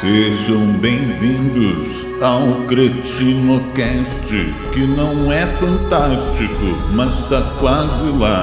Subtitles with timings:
[0.00, 4.28] Sejam bem-vindos ao CretinoCast,
[4.72, 6.54] que não é fantástico,
[6.92, 8.42] mas tá quase lá.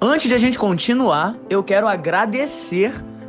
[0.00, 2.94] Antes de a gente continuar, eu quero agradecer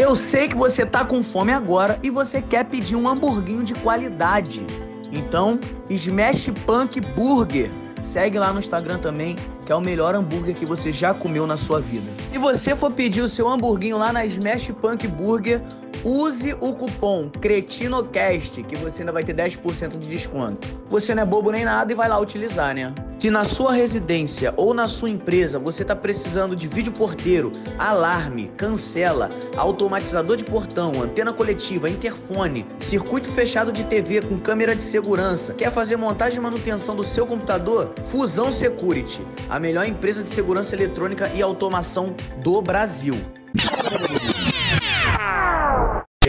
[0.00, 3.74] Eu sei que você tá com fome agora e você quer pedir um hamburguinho de
[3.74, 4.64] qualidade.
[5.12, 7.70] Então, Smash Punk Burger.
[8.00, 9.36] Segue lá no Instagram também,
[9.66, 12.10] que é o melhor hambúrguer que você já comeu na sua vida.
[12.32, 15.60] Se você for pedir o seu hamburguinho lá na Smash Punk Burger,
[16.04, 20.68] use o cupom CRETINOCAST, que você ainda vai ter 10% de desconto.
[20.88, 22.92] Você não é bobo nem nada e vai lá utilizar, né?
[23.18, 28.50] Se na sua residência ou na sua empresa você está precisando de vídeo porteiro, alarme,
[28.56, 35.52] cancela, automatizador de portão, antena coletiva, interfone, circuito fechado de TV com câmera de segurança,
[35.52, 37.92] quer fazer montagem e manutenção do seu computador?
[38.06, 39.20] Fusão Security,
[39.50, 43.16] a melhor empresa de segurança eletrônica e automação do Brasil.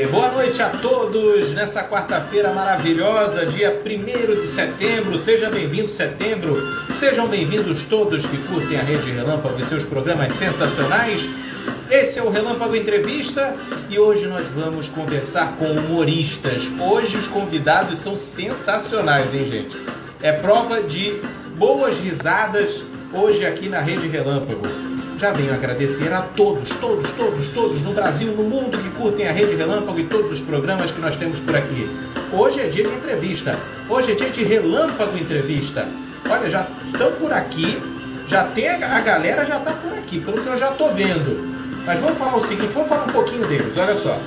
[0.10, 5.20] Boa noite a todos nessa quarta-feira maravilhosa, dia 1 de setembro.
[5.20, 6.56] Seja bem-vindo, setembro.
[6.94, 11.26] Sejam bem-vindos todos que curtem a Rede Relâmpago e seus programas sensacionais.
[11.90, 13.54] Esse é o Relâmpago Entrevista
[13.90, 16.64] e hoje nós vamos conversar com humoristas.
[16.80, 19.78] Hoje os convidados são sensacionais, hein, gente?
[20.22, 21.20] É prova de
[21.58, 22.82] boas risadas
[23.12, 24.91] hoje aqui na Rede Relâmpago.
[25.20, 29.32] Já venho agradecer a todos, todos, todos, todos no Brasil, no mundo que curtem a
[29.32, 31.88] Rede Relâmpago e todos os programas que nós temos por aqui.
[32.34, 33.56] Hoje é dia de entrevista.
[33.90, 35.86] Hoje é dia de Relâmpago Entrevista.
[36.30, 37.78] Olha, já estão por aqui,
[38.28, 41.52] já tem a, a galera já está por aqui, pelo que eu já estou vendo.
[41.86, 44.18] Mas vamos falar o seguinte, vamos falar um pouquinho deles, olha só.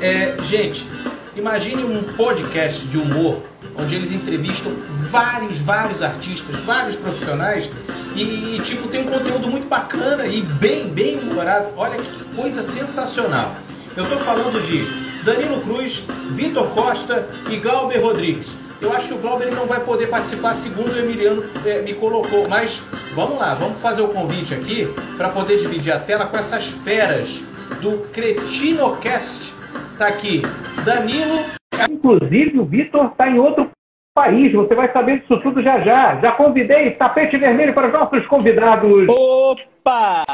[0.00, 0.86] É, gente,
[1.34, 3.42] imagine um podcast de humor
[3.78, 4.72] onde eles entrevistam
[5.10, 7.70] vários, vários artistas, vários profissionais
[8.16, 11.68] e, tipo, tem um conteúdo muito bacana e bem, bem humorado.
[11.76, 13.54] Olha que coisa sensacional.
[13.94, 18.46] Eu estou falando de Danilo Cruz, Vitor Costa e Glauber Rodrigues.
[18.80, 22.48] Eu acho que o Glauber não vai poder participar, segundo o Emiliano é, me colocou.
[22.48, 22.80] Mas
[23.14, 27.40] vamos lá, vamos fazer o convite aqui para poder dividir a tela com essas feras
[27.80, 29.52] do Cretinocast.
[29.98, 30.42] Tá aqui,
[30.84, 31.65] Danilo.
[31.90, 33.70] Inclusive, o Vitor está em outro
[34.14, 34.52] país.
[34.52, 36.18] Você vai saber disso tudo já já.
[36.20, 39.08] Já convidei tapete vermelho para os nossos convidados.
[39.08, 40.24] Opa!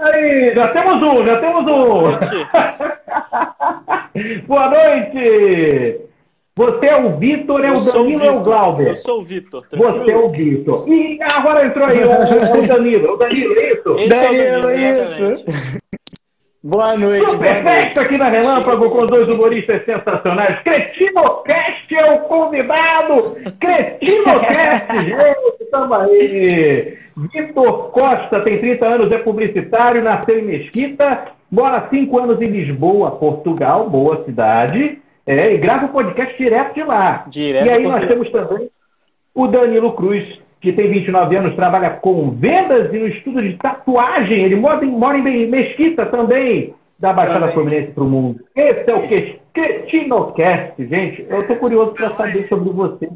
[0.00, 2.18] Aí, já temos um, já temos um.
[4.46, 6.10] Boa noite!
[6.56, 8.88] Você é o Vitor, é o Danilo ou é o Glauber?
[8.88, 9.64] Eu sou o Vitor.
[9.70, 10.86] Você é o Vitor.
[10.88, 13.06] E agora entrou aí o, o Danilo.
[13.06, 13.96] É o Danilo, é isso?
[13.98, 15.44] Esse Danilo, é o Danilo, isso.
[16.62, 20.62] Boa noite, Tudo perfeito aqui na Relâmpago com dois humoristas sensacionais.
[20.62, 23.34] Cretinocast é o convidado!
[23.58, 26.98] Cretinocast, gente, estamos aí!
[27.16, 32.50] Vitor Costa tem 30 anos, é publicitário, nasceu em Mesquita, mora há 5 anos em
[32.50, 37.24] Lisboa, Portugal, boa cidade, é, e grava o podcast direto de lá.
[37.28, 38.68] Direto e aí nós temos também
[39.34, 44.42] o Danilo Cruz, que tem 29 anos, trabalha com vendas e no estudo de tatuagem.
[44.44, 47.54] Ele mora em, mora em Mesquita também, da Baixada Também.
[47.54, 48.44] Fluminense para o mundo.
[48.54, 51.26] Esse é o que- Cretinocast, gente.
[51.28, 53.10] Eu estou curioso para saber sobre você.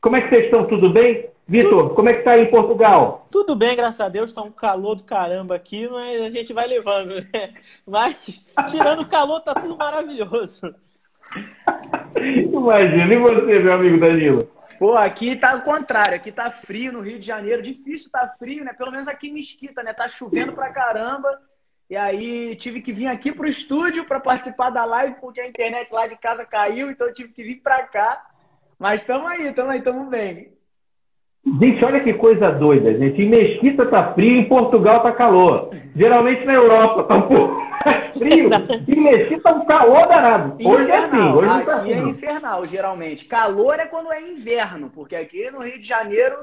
[0.00, 0.64] Como é que vocês estão?
[0.66, 1.26] Tudo bem?
[1.46, 3.26] Vitor, como é que está aí em Portugal?
[3.30, 4.32] Tudo bem, graças a Deus.
[4.32, 7.50] Tá um calor do caramba aqui, mas a gente vai levando, né?
[7.86, 10.74] Mas, tirando o calor, tá tudo maravilhoso.
[12.52, 14.48] Imagina, e você, meu amigo Danilo?
[14.78, 18.64] Pô, aqui tá o contrário, aqui tá frio no Rio de Janeiro, difícil tá frio,
[18.64, 18.72] né?
[18.72, 19.92] Pelo menos aqui em Mesquita, né?
[19.92, 21.40] Tá chovendo pra caramba.
[21.90, 25.90] E aí tive que vir aqui pro estúdio para participar da live, porque a internet
[25.92, 28.24] lá de casa caiu, então tive que vir pra cá.
[28.78, 30.57] Mas tamo aí, tamo aí, tamo bem.
[31.60, 33.22] Gente, olha que coisa doida, gente.
[33.22, 35.70] Em Mesquita tá frio, em Portugal tá calor.
[35.96, 37.62] Geralmente na Europa tá um pouco
[38.18, 38.50] frio.
[38.86, 40.56] Em Mesquita tá um calor danado.
[40.62, 42.06] Hoje é assim, Infernal, hoje não tá aqui assim.
[42.06, 43.24] é infernal, geralmente.
[43.24, 46.36] Calor é quando é inverno, porque aqui no Rio de Janeiro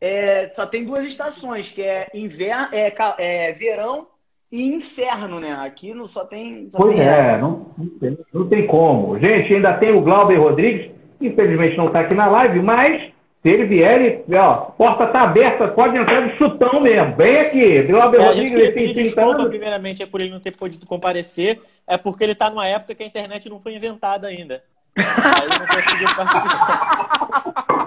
[0.00, 4.08] é, só tem duas estações, que é, inverno, é, é verão
[4.50, 5.56] e inferno, né?
[5.60, 6.68] Aqui não só tem.
[6.70, 9.18] Só Pois tem é, não, não, tem, não tem como.
[9.18, 13.09] Gente, ainda tem o Glauber Rodrigues, infelizmente não está aqui na live, mas
[13.42, 17.16] Se ele vier, ele, ó, porta tá aberta, pode entrar de chutão mesmo.
[17.16, 17.82] Bem aqui.
[17.84, 19.48] Glauber É, a Rodrigues, ele tem pedir 30 desculpa, anos.
[19.48, 21.58] primeiramente, é por ele não ter podido comparecer.
[21.86, 24.62] É porque ele tá numa época que a internet não foi inventada ainda.
[24.98, 26.80] Aí ele não conseguiu participar.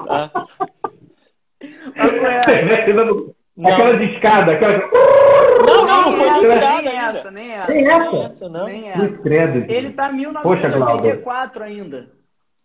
[0.08, 0.32] Tá?
[3.64, 4.78] Aquela de escada, aquela.
[5.66, 7.18] Não, não, não foi nem nem essa, nem ainda.
[7.20, 7.72] essa, nem essa.
[7.72, 8.18] Nem Nem essa.
[8.26, 8.66] essa, não.
[8.66, 9.22] Nem essa.
[9.24, 9.72] credo.
[9.72, 11.04] Ele tá em Poxa, Glauber.
[11.04, 12.08] 1984 ainda.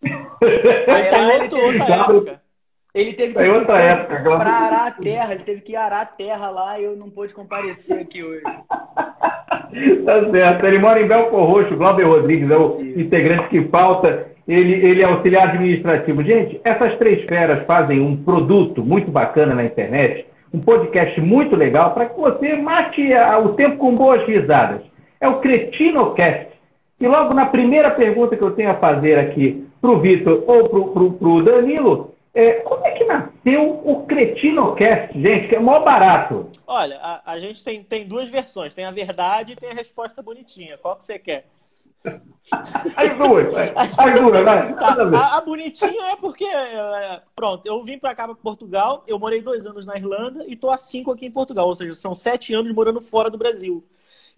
[0.40, 2.47] Ele tá em outro, outra época.
[2.98, 6.00] Ele teve que em outra ir época, pra arar a terra, ele teve que arar
[6.00, 8.42] a terra lá e eu não pude comparecer aqui hoje.
[10.04, 10.64] Tá certo.
[10.64, 13.00] Ele mora em Belfor Roxo, Glauber Rodrigues é o Isso.
[13.00, 14.28] integrante que falta.
[14.48, 16.24] Ele, ele é auxiliar administrativo.
[16.24, 21.92] Gente, essas três feras fazem um produto muito bacana na internet, um podcast muito legal
[21.92, 23.12] para que você mate
[23.44, 24.80] o tempo com boas risadas.
[25.20, 26.48] É o Cretinocast.
[26.98, 30.64] E logo na primeira pergunta que eu tenho a fazer aqui para o Vitor ou
[30.64, 35.48] para o Danilo, é, como é que nasceu o Cretinocast, gente?
[35.48, 36.50] Que é o maior barato.
[36.66, 38.74] Olha, a, a gente tem, tem duas versões.
[38.74, 40.78] Tem a verdade e tem a resposta bonitinha.
[40.78, 41.46] Qual que você quer?
[42.96, 43.72] As duas, vai.
[43.74, 44.74] as duas, vai.
[44.76, 49.18] Tá, a, a bonitinha é porque, é, pronto, eu vim pra cá, pra Portugal, eu
[49.18, 52.14] morei dois anos na Irlanda e tô há cinco aqui em Portugal, ou seja, são
[52.14, 53.84] sete anos morando fora do Brasil.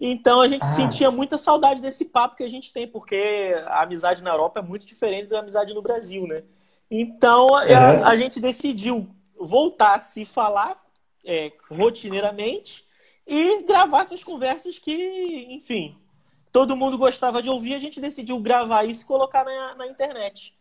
[0.00, 0.66] Então a gente Ah.
[0.66, 4.62] sentia muita saudade desse papo que a gente tem, porque a amizade na Europa é
[4.62, 6.42] muito diferente da amizade no Brasil, né?
[6.90, 7.74] Então a, É.
[8.02, 9.08] a gente decidiu
[9.38, 10.76] voltar a se falar
[11.24, 12.84] é, rotineiramente
[13.26, 15.96] e gravar essas conversas que, enfim,
[16.50, 20.52] todo mundo gostava de ouvir, a gente decidiu gravar isso e colocar na, na internet.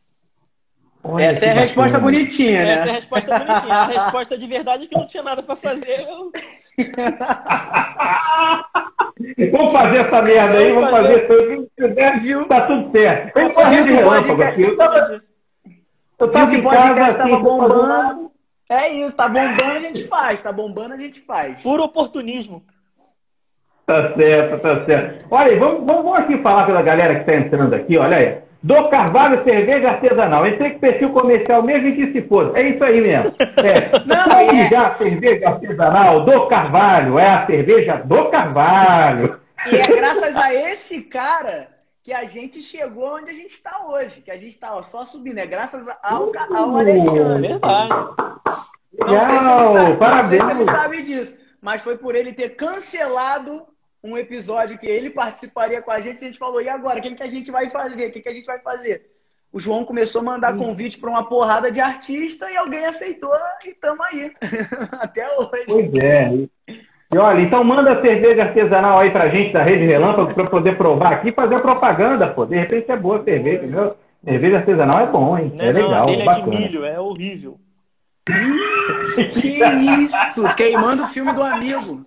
[1.02, 2.12] Olha Essa é a que resposta bacana.
[2.18, 2.92] bonitinha, Essa é a né?
[2.92, 3.74] resposta bonitinha.
[3.74, 6.02] A resposta de verdade é que não tinha nada pra fazer.
[6.08, 6.30] Eu...
[9.52, 12.46] Vamos fazer essa merda aí, Vamos fazer fazer.
[12.48, 13.34] Tá tudo certo.
[13.34, 14.62] Vamos fazer de relâmpago aqui.
[14.62, 15.18] Eu tava,
[16.20, 18.32] eu tava que o podcast casa, assim, bombando.
[18.70, 20.42] É isso, tá bombando, a gente faz.
[20.42, 21.62] Tá bombando, a gente faz.
[21.62, 22.64] Puro oportunismo.
[23.86, 25.26] Tá certo, tá certo.
[25.32, 28.38] Olha aí, vamos, vamos, vamos aqui falar pela galera que está entrando aqui, olha aí.
[28.62, 30.46] Do Carvalho Cerveja Artesanal.
[30.46, 32.60] Entrei com perfil comercial mesmo e que se foda.
[32.60, 33.34] É isso aí mesmo.
[33.40, 34.00] É.
[34.06, 34.70] Não, Pode é.
[34.70, 37.18] já cerveja artesanal do Carvalho.
[37.18, 39.40] É a cerveja do Carvalho.
[39.72, 41.70] E é graças a esse cara
[42.10, 44.22] que a gente chegou onde a gente está hoje.
[44.22, 45.38] Que a gente tá ó, só subindo.
[45.38, 46.78] É graças ao, ao Uh.
[46.78, 47.50] Alexandre.
[47.50, 47.90] Verdade.
[48.98, 50.44] Não sei, se ele Legal, sabe, não sei parabéns.
[50.44, 53.68] se ele sabe disso, mas foi por ele ter cancelado
[54.04, 56.24] um episódio que ele participaria com a gente.
[56.24, 56.98] A gente falou: e agora?
[56.98, 58.08] O que, que a gente vai fazer?
[58.08, 59.12] O que, que a gente vai fazer?
[59.52, 63.34] O João começou a mandar convite para uma porrada de artista e alguém aceitou
[63.66, 64.34] e estamos aí.
[65.00, 65.66] Até hoje.
[65.68, 66.32] Pois é.
[67.12, 70.78] E olha, então manda a cerveja artesanal aí pra gente da Rede Relâmpago pra poder
[70.78, 72.46] provar aqui e fazer a propaganda, pô.
[72.46, 73.96] De repente é boa a cerveja, entendeu?
[74.24, 75.52] Cerveja artesanal é bom, hein?
[75.58, 76.48] Não É não, legal, a dele é de bacana.
[76.60, 77.56] milho, é horrível.
[79.34, 79.64] Que
[80.04, 80.56] isso?
[80.56, 82.06] Queimando o filme do amigo.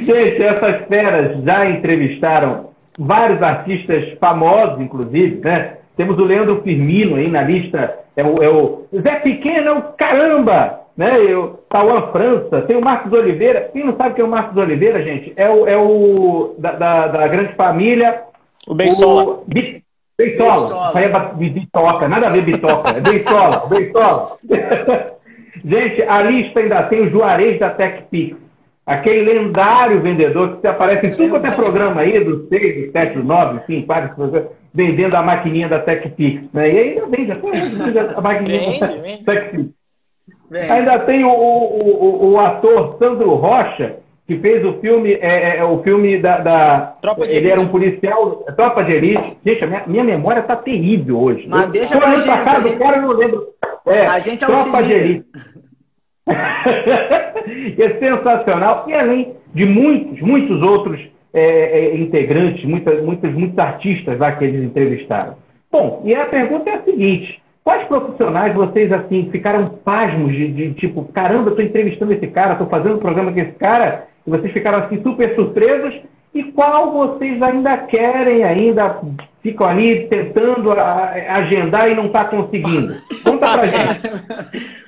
[0.00, 5.78] Gente, essas feras já entrevistaram vários artistas famosos, inclusive, né?
[5.96, 9.82] Temos o Leandro Firmino aí na lista, é o, é o Zé Pequeno, é o
[9.94, 11.24] caramba, né?
[11.24, 13.70] E o Tauan França, tem o Marcos Oliveira.
[13.72, 15.32] Quem não sabe quem é o Marcos Oliveira, gente?
[15.36, 18.22] É o, é o da, da, da grande família.
[18.66, 19.22] O Bensola.
[19.24, 19.82] O Bi-
[20.18, 20.52] Bensola.
[20.52, 20.92] Bensola.
[20.94, 24.36] Aí é bitoca, nada a ver bitoca, é Bensola, Bensola.
[25.64, 28.36] Gente, a lista ainda tem o Juarez da TechPix.
[28.86, 32.92] Aquele lendário vendedor que se aparece em tudo quanto é programa aí, do 6, do
[32.92, 36.50] 7, do 9, enfim, vários programas, vendendo a maquininha da TechPix.
[36.52, 36.72] Né?
[36.72, 39.24] E ainda vende até hoje, a maquininha da Vende, vende.
[39.24, 39.79] TechPix.
[40.70, 45.64] Ainda tem o, o, o, o ator Sandro Rocha, que fez o filme, é, é,
[45.64, 46.38] o filme da.
[46.38, 47.52] da- Tropa de ele Elite.
[47.52, 49.36] era um policial, Tropa de Elite.
[49.44, 51.46] Gente, a minha, minha memória tá terrível hoje.
[51.48, 53.46] Mas Eu deixa tô pra olhando pra gente, casa gente- cara, eu não lembro.
[53.86, 54.92] É, A gente Tropa de.
[54.92, 55.26] Elite.
[57.78, 58.84] é sensacional.
[58.88, 61.00] E além de muitos, muitos outros
[61.32, 65.34] é, é, integrantes, muitas, muitos, muitos artistas lá que eles entrevistaram.
[65.70, 67.39] Bom, e a pergunta é a seguinte:
[67.70, 72.56] quais profissionais vocês assim ficaram pasmos de, de tipo, caramba, eu tô entrevistando esse cara,
[72.56, 76.00] tô fazendo um programa com esse cara, e vocês ficaram assim super surpresos?
[76.34, 79.00] E qual vocês ainda querem, ainda
[79.40, 82.96] ficam ali tentando a- agendar e não tá conseguindo?
[83.24, 84.80] Conta pra gente.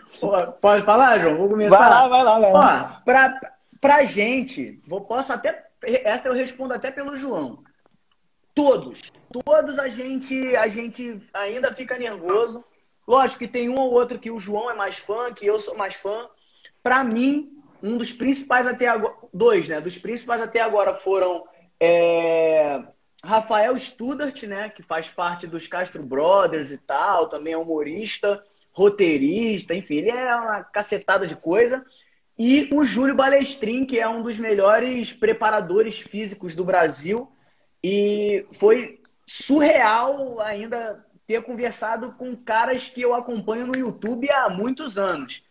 [0.60, 1.36] Pode falar, João?
[1.36, 1.78] Vou começar.
[1.78, 2.98] Vai lá, vai lá, vai lá.
[3.00, 3.40] Ó, pra,
[3.80, 5.62] pra gente, vou, posso até.
[5.84, 7.58] Essa eu respondo até pelo João.
[8.54, 9.02] Todos.
[9.44, 12.64] Todos a gente, a gente ainda fica nervoso.
[13.06, 15.76] Lógico que tem um ou outro que o João é mais fã, que eu sou
[15.76, 16.28] mais fã.
[16.82, 17.50] Pra mim,
[17.82, 19.14] um dos principais até agora.
[19.32, 19.80] Dois, né?
[19.80, 21.44] Dos principais até agora foram
[21.80, 22.82] é,
[23.24, 24.68] Rafael Studart, né?
[24.68, 28.42] Que faz parte dos Castro Brothers e tal, também é humorista.
[28.72, 31.84] roteirista, enfim, ele é uma cacetada de coisa.
[32.38, 37.30] E o Júlio Balestrin, que é um dos melhores preparadores físicos do Brasil.
[37.82, 44.98] E foi surreal ainda ter conversado com caras que eu acompanho no YouTube há muitos
[44.98, 45.42] anos.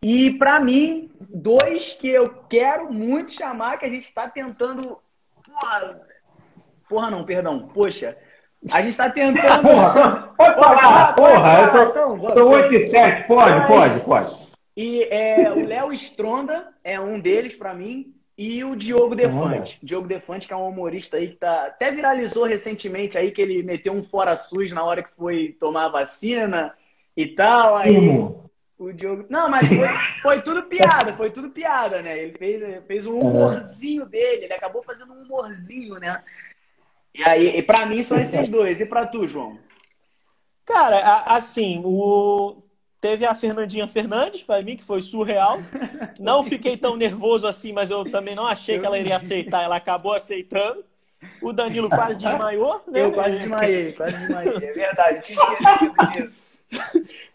[0.00, 5.00] E para mim, dois que eu quero muito chamar, que a gente está tentando.
[5.44, 6.00] Porra,
[6.88, 7.66] porra, não, perdão.
[7.74, 8.16] Poxa,
[8.72, 9.62] a gente está tentando.
[9.62, 11.60] porra, pode falar, porra.
[11.60, 14.46] Eu tô, então, tô 8 e 7, pode, pode, pode.
[14.76, 18.14] E é, o Léo Stronda é um deles para mim.
[18.38, 19.78] E o Diogo Defante.
[19.82, 23.62] Diogo Defante, que é um humorista aí que tá, até viralizou recentemente aí, que ele
[23.62, 26.74] meteu um fora SUS na hora que foi tomar a vacina
[27.16, 27.76] e tal.
[27.76, 27.96] Aí
[28.78, 29.24] o Diogo.
[29.30, 29.88] Não, mas foi,
[30.20, 32.18] foi, tudo piada, foi tudo piada, né?
[32.18, 36.22] Ele fez, fez um humorzinho dele, ele acabou fazendo um humorzinho, né?
[37.14, 38.80] E aí, e pra mim são esses dois.
[38.80, 39.58] E pra tu, João?
[40.66, 42.58] Cara, assim, o
[43.06, 45.60] Teve a Fernandinha Fernandes, para mim, que foi surreal.
[46.18, 49.62] Não fiquei tão nervoso assim, mas eu também não achei que ela iria aceitar.
[49.62, 50.84] Ela acabou aceitando.
[51.40, 53.04] O Danilo quase desmaiou, né?
[53.04, 54.56] Eu quase desmaiei, quase desmaiei.
[54.56, 56.52] É verdade, tinha esquecido disso.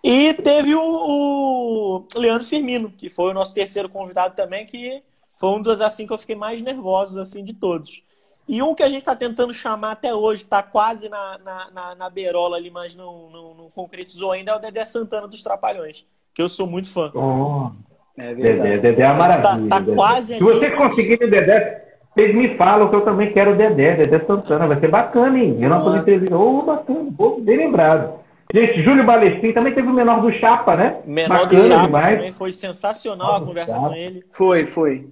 [0.03, 5.01] E teve o, o, Leandro Firmino, que foi o nosso terceiro convidado também, que
[5.37, 8.03] foi um dos assim que eu fiquei mais nervoso assim de todos.
[8.47, 11.95] E um que a gente está tentando chamar até hoje, está quase na, na, na,
[11.95, 16.05] na, beirola ali, mas não, não, não, concretizou ainda, é o Dedé Santana dos Trapalhões,
[16.33, 17.11] que eu sou muito fã.
[17.13, 17.71] Oh,
[18.17, 19.69] é Dedé, Dedé é uma maravilha.
[19.69, 23.51] Tá, tá quase Se você conseguir o Dedé, vocês me falam que eu também quero
[23.51, 24.67] o Dedé, Dedé Santana.
[24.67, 25.57] Vai ser bacana, hein?
[25.61, 26.35] Eu não tô entrevista.
[26.35, 28.19] Ô, oh, bacana, bem lembrado.
[28.53, 30.97] Gente, Júlio Balestrin também teve o menor do Chapa, né?
[31.05, 32.15] Menor bacana do Chapa demais.
[32.17, 34.25] também foi sensacional a conversa com ele.
[34.33, 35.07] Foi, foi.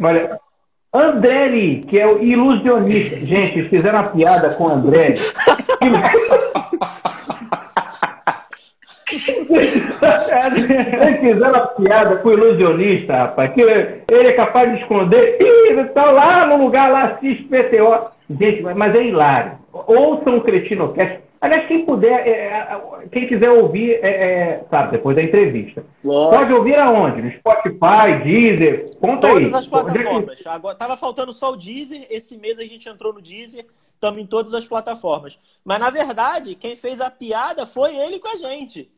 [0.00, 0.38] Olha,
[0.94, 3.16] Andrelli, que é o ilusionista.
[3.16, 5.18] Gente, fizeram uma piada com Andrelli.
[9.50, 9.72] Eles
[11.20, 15.36] fizeram uma piada com o ilusionista, rapaz, que ele é capaz de esconder.
[15.40, 18.10] Ih, está lá no lugar lá, se PTO.
[18.38, 19.52] Gente, mas é hilário.
[19.72, 21.20] Ouçam o Cretinocast.
[21.42, 25.84] Aliás, quem puder, é, é, quem quiser ouvir, é, é, sabe, depois da entrevista.
[26.04, 26.36] Lógico.
[26.36, 27.20] Pode ouvir aonde?
[27.20, 28.96] No Spotify, Deezer?
[29.00, 29.44] Conta todas aí.
[29.46, 30.46] Todas as plataformas.
[30.46, 32.06] Agora, tava faltando só o Deezer.
[32.08, 33.66] Esse mês a gente entrou no Deezer.
[33.92, 35.36] Estamos em todas as plataformas.
[35.64, 38.88] Mas, na verdade, quem fez a piada foi ele com a gente.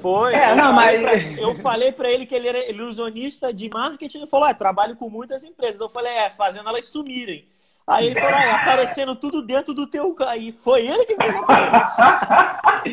[0.00, 0.34] Foi.
[0.34, 1.24] É, eu, não, falei mas...
[1.24, 4.16] pra, eu falei para ele que ele era ilusionista de marketing.
[4.16, 5.78] Ele falou: ah, trabalho com muitas empresas.
[5.78, 7.46] Eu falei: é, fazendo elas sumirem.
[7.86, 10.14] Aí ele falou, ah, aparecendo tudo dentro do teu.
[10.26, 12.92] Aí foi ele que fez a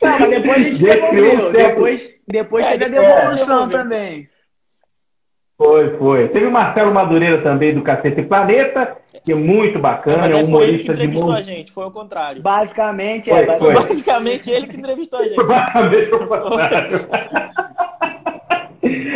[0.00, 1.52] Não, mas depois a gente devolveu.
[1.52, 4.28] Depois, depois é, teve a devolução é, também.
[5.56, 6.28] Foi, foi.
[6.28, 10.44] Teve o Marcelo Madureira também do Cacete Planeta, que é muito bacana, mas é um
[10.44, 12.40] humorista ele que entrevistou de a gente, foi o contrário.
[12.40, 13.58] Basicamente, foi, é.
[13.58, 13.74] Foi.
[13.74, 15.44] Basicamente ele que entrevistou a gente.
[15.44, 17.08] Basicamente o contrário.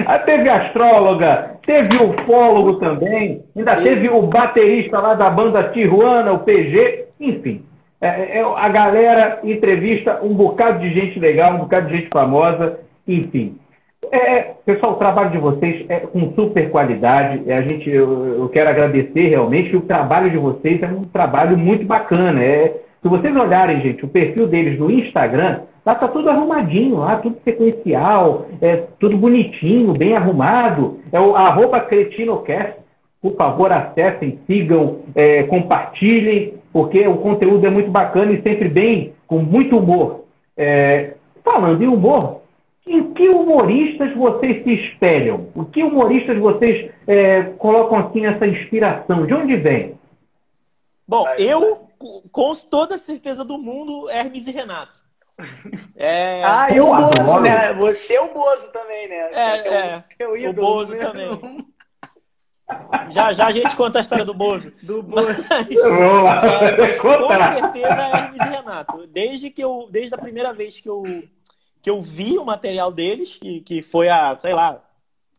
[0.07, 3.85] Ah, teve astróloga, teve ufólogo também, ainda Sim.
[3.85, 7.65] teve o baterista lá da banda Tijuana, o PG, enfim.
[8.01, 12.09] É, é, é, a galera entrevista um bocado de gente legal, um bocado de gente
[12.13, 13.57] famosa, enfim.
[14.11, 17.43] É, é pessoal, o trabalho de vocês é com super qualidade.
[17.47, 21.03] É, a gente, eu, eu, quero agradecer realmente que o trabalho de vocês é um
[21.03, 22.43] trabalho muito bacana.
[22.43, 27.17] É, se vocês olharem, gente, o perfil deles no Instagram, Lá está tudo arrumadinho, lá
[27.17, 31.01] tudo sequencial, é tudo bonitinho, bem arrumado.
[31.11, 32.81] É o arroba CretinoCast.
[33.21, 39.13] Por favor, acessem, sigam, é, compartilhem, porque o conteúdo é muito bacana e sempre bem,
[39.27, 40.25] com muito humor.
[40.57, 42.43] É, falando em humor,
[42.87, 45.49] em que humoristas vocês se espelham?
[45.55, 49.27] O que humoristas vocês é, colocam assim essa inspiração?
[49.27, 49.95] De onde vem?
[51.07, 51.81] Bom, eu,
[52.31, 55.05] com toda a certeza do mundo, Hermes e Renato.
[55.97, 56.43] É...
[56.45, 57.73] Ah, e o Bozo, né?
[57.75, 59.17] Você é o Bozo também, né?
[59.33, 60.05] É, é.
[60.19, 61.67] Teu ídolo, o Bozo também.
[63.11, 64.73] Já, já a gente conta a história do Bozo.
[64.83, 65.27] Do Bozo.
[65.27, 69.07] Mas, é, com certeza é Hermes e Renato.
[69.09, 71.03] Desde, que eu, desde a primeira vez que eu,
[71.81, 74.83] que eu vi o material deles, que, que foi há, sei lá,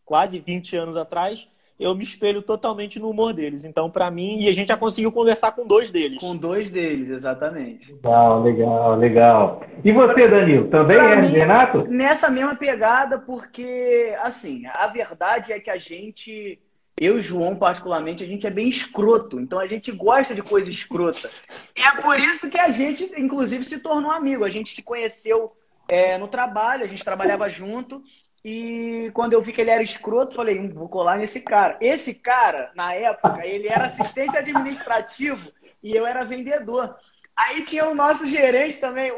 [0.06, 1.48] quase 20 anos atrás,
[1.80, 3.66] eu me espelho totalmente no humor deles.
[3.66, 6.20] Então, para mim, e a gente já conseguiu conversar com dois deles.
[6.20, 7.94] Com dois deles, exatamente.
[7.94, 9.64] Legal, legal, legal.
[9.84, 11.84] E você, Danilo, também pra é mim, Renato?
[11.90, 16.60] Nessa mesma pegada, porque, assim, a verdade é que a gente,
[17.00, 19.40] eu e o João, particularmente, a gente é bem escroto.
[19.40, 21.30] Então, a gente gosta de coisa escrota.
[21.76, 24.46] E é por isso que a gente, inclusive, se tornou amigo.
[24.46, 25.50] A gente se conheceu
[25.88, 28.02] é, no trabalho, a gente trabalhava junto.
[28.44, 31.78] E quando eu vi que ele era escroto, falei, hum, vou colar nesse cara.
[31.80, 36.96] Esse cara, na época, ele era assistente administrativo e eu era vendedor.
[37.36, 39.12] Aí tinha o nosso gerente também.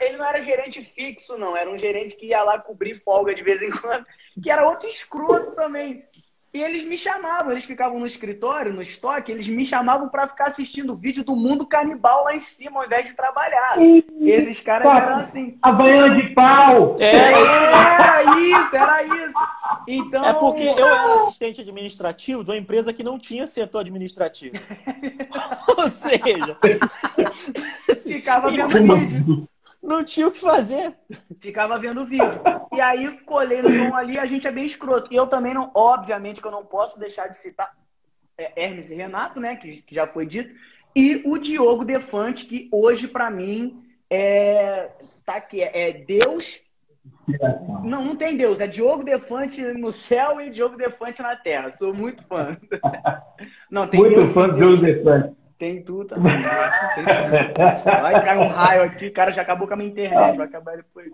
[0.00, 1.56] Ele não era gerente fixo, não.
[1.56, 4.06] Era um gerente que ia lá cobrir folga de vez em quando.
[4.42, 6.04] Que era outro escroto também.
[6.56, 10.46] E eles me chamavam, eles ficavam no escritório, no estoque, eles me chamavam para ficar
[10.46, 13.76] assistindo o vídeo do mundo canibal lá em cima, ao invés de trabalhar.
[13.78, 15.58] E esses caras eram assim.
[15.60, 16.96] Havaiana de pau!
[16.98, 19.38] É, era isso, era isso.
[19.86, 20.24] Então...
[20.24, 24.56] É porque eu era assistente administrativo de uma empresa que não tinha setor administrativo.
[25.76, 26.56] Ou seja,
[28.02, 29.48] ficava vendo vídeo.
[29.86, 30.96] Não tinha o que fazer.
[31.40, 32.40] Ficava vendo o vídeo.
[32.74, 35.12] E aí colei no João ali, a gente é bem escroto.
[35.12, 37.72] E eu também não, obviamente que eu não posso deixar de citar
[38.36, 40.54] é, Hermes e Renato, né, que, que já foi dito,
[40.94, 44.90] e o Diogo Defante, que hoje para mim é
[45.24, 46.66] tá aqui, é, é Deus
[47.82, 48.60] não, não tem Deus.
[48.60, 51.70] É Diogo Defante no céu e Diogo Defante na terra.
[51.70, 52.56] Sou muito fã.
[53.70, 55.36] Não, tem muito Deus, fã do Diogo Defante.
[55.58, 56.42] Tem tu também.
[56.42, 57.82] Tu.
[57.84, 61.10] Vai cair um raio aqui, cara, já acabou com a minha internet, vai acabar depois.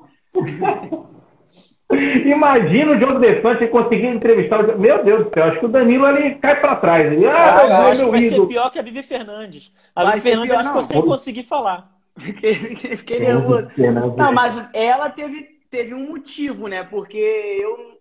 [2.24, 4.78] Imagina o Diogo Defante conseguir entrevistar o...
[4.78, 7.12] Meu Deus do céu, acho que o Danilo ali cai para trás.
[7.12, 9.72] Ele, ah, ah, eu acho que vai ser pior que a Vivi Fernandes.
[9.94, 11.90] A vai Vivi Fernandes pior, ficou sem conseguir falar.
[12.18, 13.70] Fiquei nervoso.
[14.16, 16.82] Não, mas ela teve, teve um motivo, né?
[16.82, 18.00] Porque eu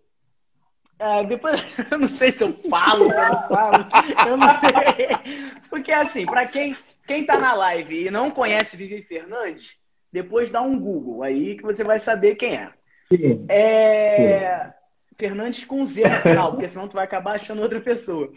[1.04, 3.86] ah, depois, eu não sei se eu falo, se eu não falo,
[4.28, 5.34] eu não sei.
[5.68, 6.76] Porque assim, para quem,
[7.08, 9.78] quem tá na live e não conhece Vivi Fernandes,
[10.12, 12.70] depois dá um Google aí que você vai saber quem é.
[13.10, 13.44] Sim.
[13.48, 14.66] É.
[14.66, 14.72] Sim.
[15.18, 18.30] Fernandes com Z no final, porque senão tu vai acabar achando outra pessoa.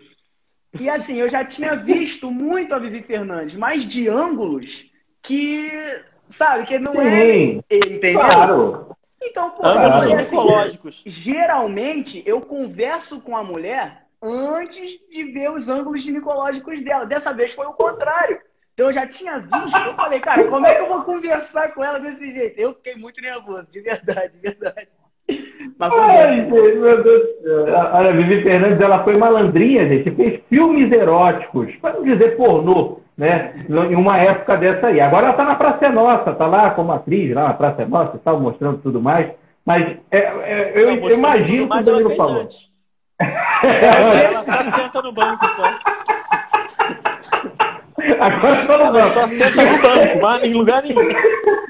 [0.80, 4.92] E assim, eu já tinha visto muito a Vivi Fernandes, mas de ângulos
[5.22, 5.70] que,
[6.28, 7.78] sabe, que não é Sim, é.
[7.78, 8.22] Entendeu?
[8.22, 8.95] Claro.
[9.22, 11.04] Então, pô, Ambos ginecológicos.
[11.06, 17.06] Assim, geralmente eu converso com a mulher antes de ver os ângulos ginecológicos dela.
[17.06, 18.40] Dessa vez foi o contrário.
[18.74, 21.84] Então eu já tinha visto, eu falei, cara, como é que eu vou conversar com
[21.84, 22.60] ela desse jeito?
[22.60, 24.90] Eu fiquei muito nervoso, de verdade, de verdade.
[25.78, 27.64] Mas Ai, gente, meu Deus do céu.
[27.64, 30.12] Olha, a Vivi Fernandes, ela foi malandrinha, gente.
[30.12, 33.54] Fez filmes eróticos, para não dizer pornô né?
[33.70, 35.00] Em uma época dessa aí.
[35.00, 38.34] Agora ela está na Praça Nossa, está lá como atriz, lá na Praça Nossa, está
[38.34, 39.32] mostrando tudo mais.
[39.66, 42.48] Mas é, é, eu, eu imagino que o Danilo falou.
[43.64, 45.66] ela só senta no banco só.
[48.20, 49.08] Agora só no ela banco.
[49.08, 51.10] só senta no banco, em lugar nenhum.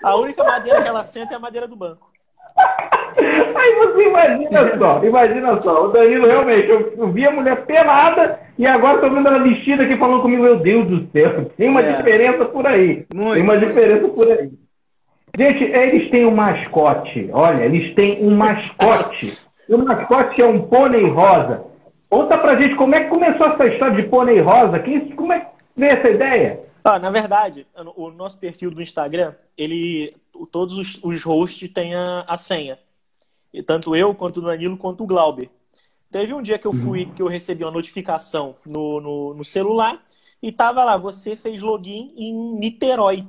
[0.04, 2.12] A única madeira que ela senta é a madeira do banco.
[3.56, 8.40] Aí você imagina só, imagina só, o Danilo realmente, eu, eu vi a mulher pelada
[8.58, 11.82] e agora tô vendo ela vestida aqui falando comigo, meu Deus do céu, tem uma
[11.82, 11.98] é.
[11.98, 13.06] diferença por aí.
[13.14, 13.68] Muito, tem uma muito.
[13.68, 14.52] diferença por aí.
[15.38, 19.38] Gente, eles têm um mascote, olha, eles têm um mascote.
[19.68, 21.66] o mascote é um pônei rosa.
[22.10, 25.42] Conta pra gente como é que começou essa história de pônei rosa, quem, como é
[25.42, 26.60] que veio essa ideia?
[26.84, 30.16] Ah, na verdade, o nosso perfil do Instagram, ele,
[30.52, 32.78] todos os, os hosts têm a, a senha
[33.64, 35.50] tanto eu quanto o Danilo quanto o Glauber.
[36.12, 40.02] Teve um dia que eu fui, que eu recebi uma notificação no, no, no celular
[40.42, 43.28] e tava lá, você fez login em Niterói.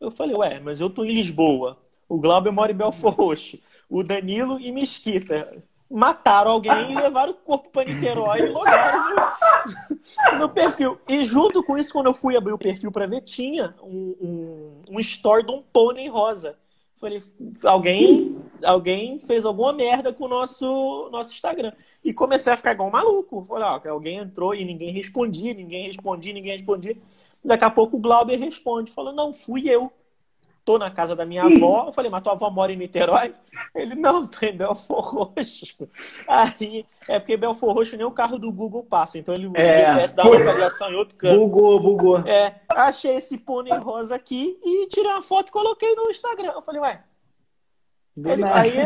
[0.00, 1.78] Eu falei, ué, mas eu tô em Lisboa.
[2.08, 3.58] O Glauber mora em Belfort Roxo.
[3.88, 5.62] O Danilo em Mesquita.
[5.90, 10.98] Mataram alguém e levaram o corpo para Niterói e logaram no, no, perfil.
[11.08, 14.96] E junto com isso, quando eu fui abrir o perfil para ver, tinha um, um,
[14.96, 16.56] um store de um pônei rosa.
[16.98, 17.22] Falei,
[17.64, 21.72] alguém, alguém fez alguma merda com o nosso, nosso Instagram.
[22.02, 23.44] E comecei a ficar igual um maluco.
[23.44, 26.96] Falei, ó, alguém entrou e ninguém respondia, ninguém respondia, ninguém respondia.
[27.44, 29.92] Daqui a pouco o Glauber responde, falou, não, fui eu
[30.68, 31.84] tô na casa da minha avó.
[31.86, 33.34] Eu falei, mas tua avó mora em Niterói?
[33.74, 35.88] Ele, não, tô em Belfor Roxo.
[36.28, 39.16] Aí, é porque Belfor Roxo nem o carro do Google passa.
[39.16, 39.86] Então ele é.
[39.86, 41.38] GPS dá uma localização em outro canto.
[41.38, 42.18] Bugou, bugou.
[42.18, 46.52] É, achei esse pônei rosa aqui e tirei uma foto e coloquei no Instagram.
[46.54, 47.02] Eu falei, ué.
[48.18, 48.76] Ele, aí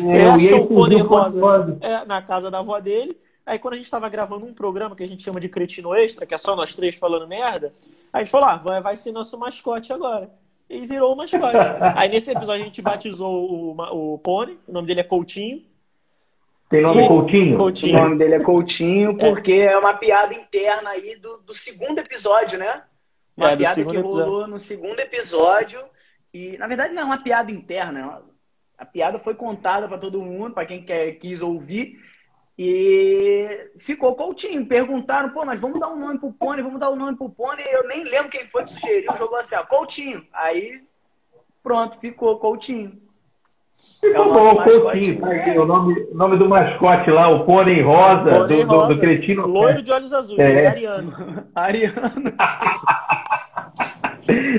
[0.00, 1.38] ele achou o pônei rosa
[1.82, 3.16] é, na casa da avó dele.
[3.44, 6.24] Aí quando a gente estava gravando um programa que a gente chama de Cretino Extra,
[6.24, 7.72] que é só nós três falando merda,
[8.12, 10.30] aí a gente falou, ah, vai, vai ser nosso mascote agora.
[10.70, 11.56] E virou o mascote.
[11.96, 15.62] aí nesse episódio a gente batizou o, o pônei, o nome dele é Coutinho.
[16.72, 17.08] Tem nome e...
[17.08, 17.56] Coutinho?
[17.58, 17.98] Coutinho?
[17.98, 21.98] O nome dele é Coutinho, porque é, é uma piada interna aí do, do segundo
[21.98, 22.82] episódio, né?
[23.36, 24.46] Uma é, piada que rolou episódio.
[24.46, 25.80] no segundo episódio.
[26.32, 28.22] E, na verdade, não é uma piada interna.
[28.78, 31.98] A piada foi contada para todo mundo, para quem quer, quis ouvir.
[32.58, 34.66] E ficou Coutinho.
[34.66, 37.64] Perguntaram, pô, mas vamos dar um nome pro Pônei, vamos dar um nome pro Pônei.
[37.70, 40.22] Eu nem lembro quem foi que sugeriu, jogou assim, ó, Coutinho.
[40.32, 40.80] Aí,
[41.62, 43.00] pronto, ficou Coutinho.
[44.00, 47.82] Ficou É o bom, Coutinho, tá o nome, o nome do mascote lá, o pônei
[47.82, 49.46] rosa, Pônei do, do, rosa, do Cretino.
[49.46, 50.66] Loiro de olhos azuis, É.
[50.66, 51.12] ariano.
[51.54, 52.32] Ariano.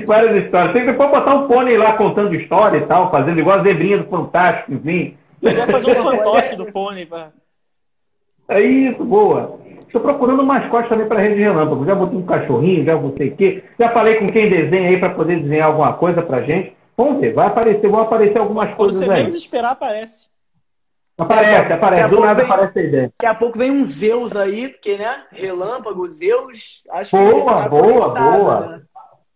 [0.06, 0.72] Várias histórias.
[0.72, 3.98] Tem que depois botar um pônei lá contando história e tal, fazendo igual a zebrinha
[3.98, 5.16] do Fantástico, enfim.
[5.42, 7.06] Ele vai fazer um fantoche do pônei.
[7.06, 7.30] Pra...
[8.48, 9.58] É isso, boa.
[9.86, 11.84] Estou procurando um mascote também para a Rede Relâmpago.
[11.86, 13.64] Já botei um cachorrinho, já não sei o quê.
[13.78, 16.76] Já falei com quem desenha aí para poder desenhar alguma coisa pra gente.
[16.96, 19.18] Vamos ver, vai aparecer, vão aparecer algumas Quando coisas você aí.
[19.18, 20.28] menos esperar, aparece.
[21.16, 22.10] Aparece, aparece.
[22.10, 23.12] Do nada vem- aparece a ideia.
[23.20, 25.22] Daqui a pouco vem um Zeus aí, porque, né?
[25.30, 26.82] Relâmpago, Zeus.
[26.90, 28.60] Acho que Boa, tá boa, conectado, boa.
[28.66, 28.82] né?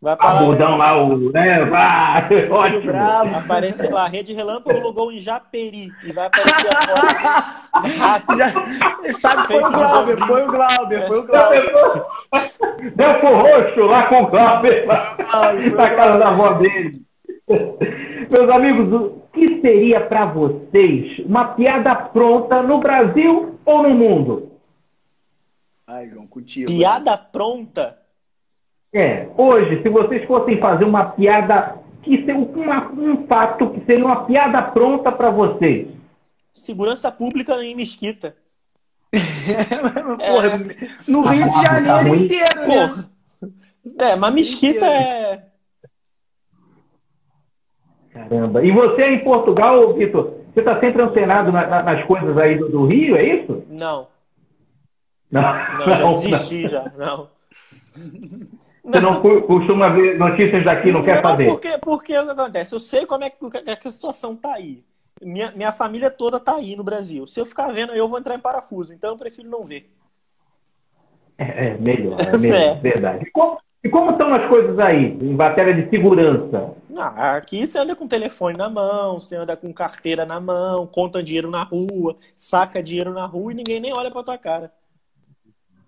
[0.00, 1.32] Vai pra lá, Bundão lá, o.
[1.32, 1.64] Né?
[1.64, 2.92] Vai, ótimo.
[2.92, 3.36] bravo.
[3.36, 5.92] aparece lá, Rede Relâmpago logou em Japeri.
[6.04, 7.98] E vai aparecer a foto.
[7.98, 8.38] Rápido.
[8.38, 8.50] Já,
[9.12, 11.72] sabe que foi o Glauber, foi o Glauber, foi o Glauber.
[12.94, 15.16] Delfo Roxo lá com o Glauber, lá
[15.74, 17.02] na casa da avó dele.
[17.48, 24.52] Meus amigos, o que seria para vocês uma piada pronta no Brasil ou no mundo?
[25.88, 26.68] Ai, João, contigo.
[26.68, 27.96] Piada pronta.
[28.92, 34.04] É, hoje, se vocês fossem fazer uma piada que seria uma- um fato que seria
[34.04, 35.88] uma piada pronta para vocês.
[36.54, 38.34] Segurança pública em Mesquita.
[39.12, 40.58] Porra,
[41.06, 42.24] no Rio de Tá Janeiro ruim.
[42.24, 42.64] inteiro, né?
[42.66, 43.10] Porra.
[44.00, 45.44] É, mas Mesquita é.
[48.12, 48.64] Caramba.
[48.64, 52.68] E você em Portugal, Vitor, você está sempre antenado na- na- nas coisas aí do,
[52.68, 53.64] do Rio, é isso?
[53.68, 54.08] Não.
[55.30, 56.90] Não, Não, já desisti já.
[56.96, 57.28] Não.
[58.84, 61.44] Você não costuma ver notícias daqui, não quer fazer?
[61.44, 62.74] Porque, porque o que acontece?
[62.74, 64.82] Eu sei como é que, que- que a situação tá aí.
[65.22, 67.26] Minha, minha família toda tá aí no Brasil.
[67.26, 68.94] Se eu ficar vendo, eu vou entrar em parafuso.
[68.94, 69.90] Então eu prefiro não ver.
[71.36, 72.80] É, é melhor, é melhor, É.
[72.80, 73.24] verdade.
[73.26, 76.74] E como, e como estão as coisas aí, em matéria de segurança?
[76.96, 81.22] Ah, aqui você anda com telefone na mão, você anda com carteira na mão, conta
[81.22, 84.72] dinheiro na rua, saca dinheiro na rua e ninguém nem olha pra tua cara.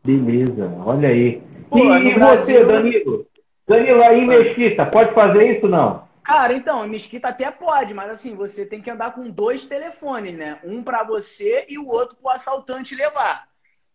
[0.04, 1.42] Beleza, olha aí.
[1.68, 3.26] Pô, e e você, Brasil- Danilo?
[3.68, 6.08] Danilo, aí em Mesquita, pode fazer isso não?
[6.22, 10.36] Cara, então, em Mesquita até pode, mas assim, você tem que andar com dois telefones,
[10.36, 10.60] né?
[10.64, 13.48] Um pra você e o outro pro assaltante levar.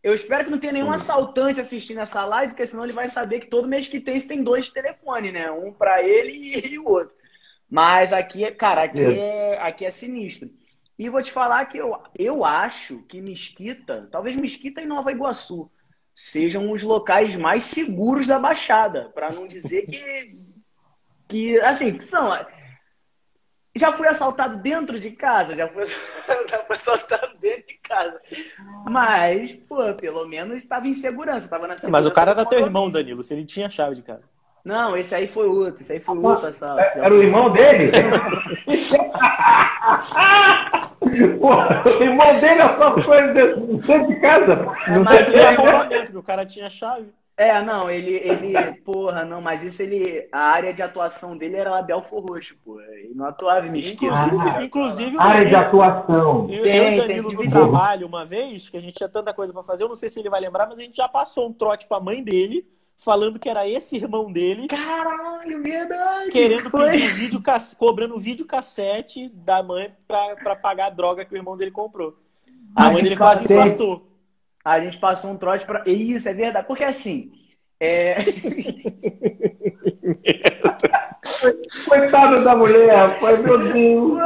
[0.03, 3.39] Eu espero que não tenha nenhum assaltante assistindo essa live, porque senão ele vai saber
[3.39, 5.51] que todo mesquitense tem dois telefones, né?
[5.51, 6.31] Um pra ele
[6.73, 7.13] e, o outro.
[7.69, 10.49] Mas aqui, é- cara, aqui é, aqui é sinistro.
[10.97, 15.69] E vou te falar que eu, eu acho que Mesquita, talvez Mesquita e Nova Iguaçu,
[16.15, 20.45] sejam os locais mais seguros da Baixada, Pra não dizer que
[21.27, 22.31] que, assim, são.
[23.77, 25.83] Já fui assaltado dentro de casa, já fui,
[26.49, 28.21] já fui assaltado dentro de casa.
[28.85, 32.59] Mas, pô, pelo menos estava em segurança, estava na Mas segurança o cara era teu
[32.59, 34.23] irmão, Danilo, se ele tinha chave de casa.
[34.63, 36.81] Não, esse aí foi outro, esse aí foi outro assalto.
[36.81, 37.91] Era o irmão dele?
[41.39, 41.49] Pô,
[41.99, 44.55] o irmão dele é só coisa dentro dentro de casa.
[44.89, 45.69] Não mas tem Era é, jeito, né?
[45.69, 47.07] arrombamento, que o cara tinha chave.
[47.37, 48.53] É, não, ele, ele,
[48.85, 52.79] porra, não, mas isso ele, a área de atuação dele era Belfor Roxo, pô.
[52.79, 53.77] Ele não atuava em.
[53.91, 56.47] Inclusive, Ah, inclusive o Área de Danilo- atuação.
[56.49, 57.51] Eu, Tem, eu tem Danilo no dividir.
[57.51, 60.17] trabalho, uma vez, que a gente tinha tanta coisa pra fazer, eu não sei se
[60.19, 62.65] ele vai lembrar, mas a gente já passou um trote pra mãe dele,
[62.97, 66.31] falando que era esse irmão dele, Caralho, verdade.
[66.31, 66.91] querendo foi.
[66.91, 71.25] pedir um vídeo, cass- cobrando um vídeo cassete da mãe pra, pra pagar a droga
[71.25, 72.17] que o irmão dele comprou.
[72.75, 74.11] A A mãe dele quase passou- infartou.
[74.63, 75.83] A gente passou um trote pra.
[75.85, 76.65] Isso, é verdade.
[76.67, 77.31] Porque assim.
[77.79, 78.15] É...
[81.87, 84.19] Coitado da mulher, rapaz, meu Deus.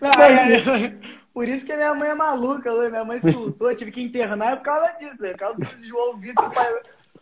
[0.00, 0.94] Não, é-
[1.32, 2.88] Por isso que minha mãe é maluca, né?
[2.90, 5.30] minha mãe surtou, tive que internar por causa disso, né?
[5.30, 6.54] por causa do João Vitor que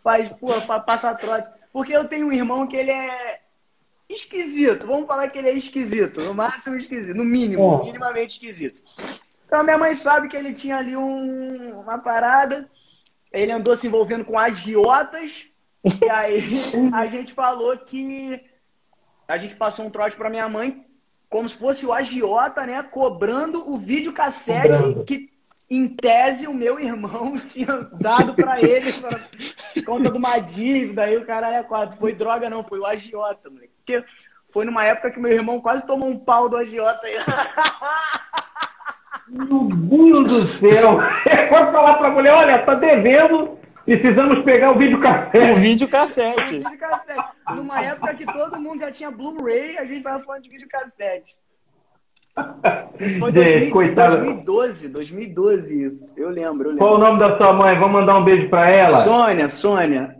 [0.02, 0.48] faz, pô,
[0.84, 1.48] passa trote.
[1.72, 3.40] Porque eu tenho um irmão que ele é
[4.08, 8.82] esquisito, vamos falar que ele é esquisito, no máximo esquisito, no mínimo, minimamente esquisito.
[9.46, 12.68] Então minha mãe sabe que ele tinha ali um- uma parada,
[13.32, 15.46] ele andou se envolvendo com agiotas,
[15.84, 16.42] e aí
[16.92, 18.42] a gente falou que
[19.28, 20.84] a gente passou um trote pra minha mãe
[21.28, 25.04] como se fosse o agiota, né, cobrando o videocassete Cobrando.
[25.04, 25.30] que
[25.70, 29.10] em tese o meu irmão tinha dado pra ele pra
[29.84, 31.96] conta de uma dívida, aí o caralho é quatro.
[31.96, 33.72] Foi droga não, foi o agiota, moleque.
[33.76, 34.04] Porque
[34.52, 37.14] foi numa época que meu irmão quase tomou um pau do agiota aí.
[39.28, 40.98] Meu Deus do céu.
[41.48, 46.58] Pode falar pra mulher, olha, tá devendo, precisamos pegar o vídeo O vídeo cassete.
[46.58, 47.28] videocassete.
[47.54, 51.32] Numa época que todo mundo já tinha Blu-ray, a gente tava falando de videocassete.
[53.00, 54.16] Isso foi Gente, 2000, coitada.
[54.18, 56.14] 2012, 2012 isso.
[56.16, 57.08] Eu lembro, eu Qual o lembro.
[57.08, 57.78] nome da sua mãe?
[57.78, 58.98] Vamos mandar um beijo pra ela.
[59.00, 60.16] Sônia, Sônia.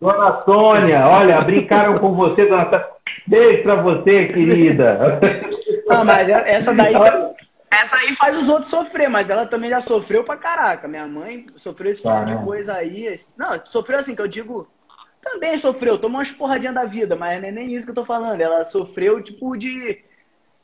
[0.00, 2.86] Dona Sônia, olha, brincaram com você, dona Sônia.
[3.26, 5.20] Beijo pra você, querida.
[5.86, 6.94] Não, mas essa daí.
[7.70, 10.88] Essa aí faz os outros sofrer, mas ela também já sofreu pra caraca.
[10.88, 13.14] Minha mãe sofreu esse tipo de coisa aí.
[13.38, 14.66] Não, sofreu assim, que eu digo.
[15.22, 18.04] Também sofreu, tomou umas porradinhas da vida, mas não é nem isso que eu tô
[18.04, 18.40] falando.
[18.40, 19.98] Ela sofreu, tipo, de.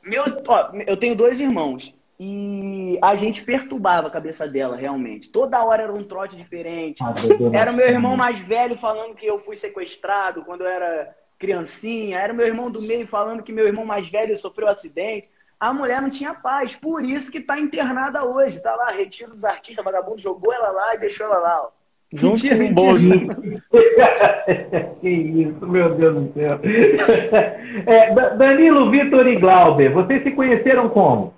[0.07, 1.95] Meu, ó, eu tenho dois irmãos.
[2.19, 5.29] E a gente perturbava a cabeça dela, realmente.
[5.29, 7.03] Toda hora era um trote diferente.
[7.03, 7.13] Ah,
[7.53, 12.19] era o meu irmão mais velho falando que eu fui sequestrado quando eu era criancinha.
[12.19, 15.29] Era o meu irmão do meio falando que meu irmão mais velho sofreu um acidente.
[15.59, 16.75] A mulher não tinha paz.
[16.75, 18.61] Por isso que tá internada hoje.
[18.63, 21.61] Tá lá, retiro dos artistas, vagabundo, jogou ela lá e deixou ela lá.
[21.65, 21.76] Ó.
[22.13, 23.09] Junto mentira, com o Bozo.
[25.01, 26.59] que isso, meu Deus do céu.
[27.85, 31.33] É, Danilo, Vitor e Glauber, vocês se conheceram como?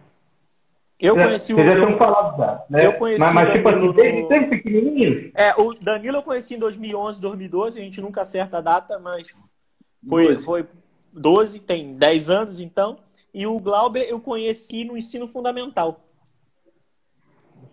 [1.01, 1.69] Eu conheci Vocês o.
[1.69, 2.86] Vocês já tinham falado já, né?
[2.86, 5.32] Eu conheci mas, mas tipo assim, desde sempre pequenininho?
[5.34, 9.34] É, o Danilo eu conheci em 2011, 2012, a gente nunca acerta a data, mas
[10.08, 10.65] foi 12, foi
[11.13, 12.97] 12 tem 10 anos então.
[13.34, 16.01] E o Glauber eu conheci no ensino fundamental.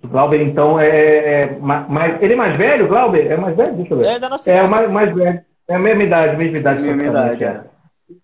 [0.07, 2.23] O Glauber, então, é, é mais.
[2.23, 3.27] Ele é mais velho, Glauber?
[3.31, 3.75] É mais velho?
[3.75, 4.07] Deixa eu ver.
[4.07, 5.40] É da nossa É, mais, mais velho.
[5.69, 6.83] É a mesma idade, mesma idade.
[6.83, 7.61] Mesma idade, é.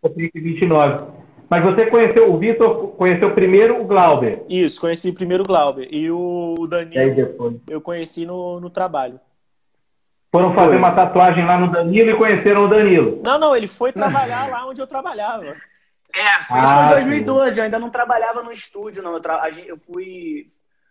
[0.03, 1.05] Eu tenho 29.
[1.51, 4.42] Mas você conheceu, o Vitor conheceu primeiro o Glauber.
[4.49, 5.88] Isso, conheci primeiro o Glauber.
[5.90, 9.21] E o Danilo eu conheci no, no trabalho.
[10.31, 10.79] Foram fazer foi.
[10.79, 13.21] uma tatuagem lá no Danilo e conheceram o Danilo.
[13.23, 15.55] Não, não, ele foi trabalhar lá onde eu trabalhava.
[16.14, 19.14] É, foi ah, em 2012, eu ainda não trabalhava no estúdio, não.
[19.14, 19.51] Eu, tra...
[19.66, 20.47] eu fui.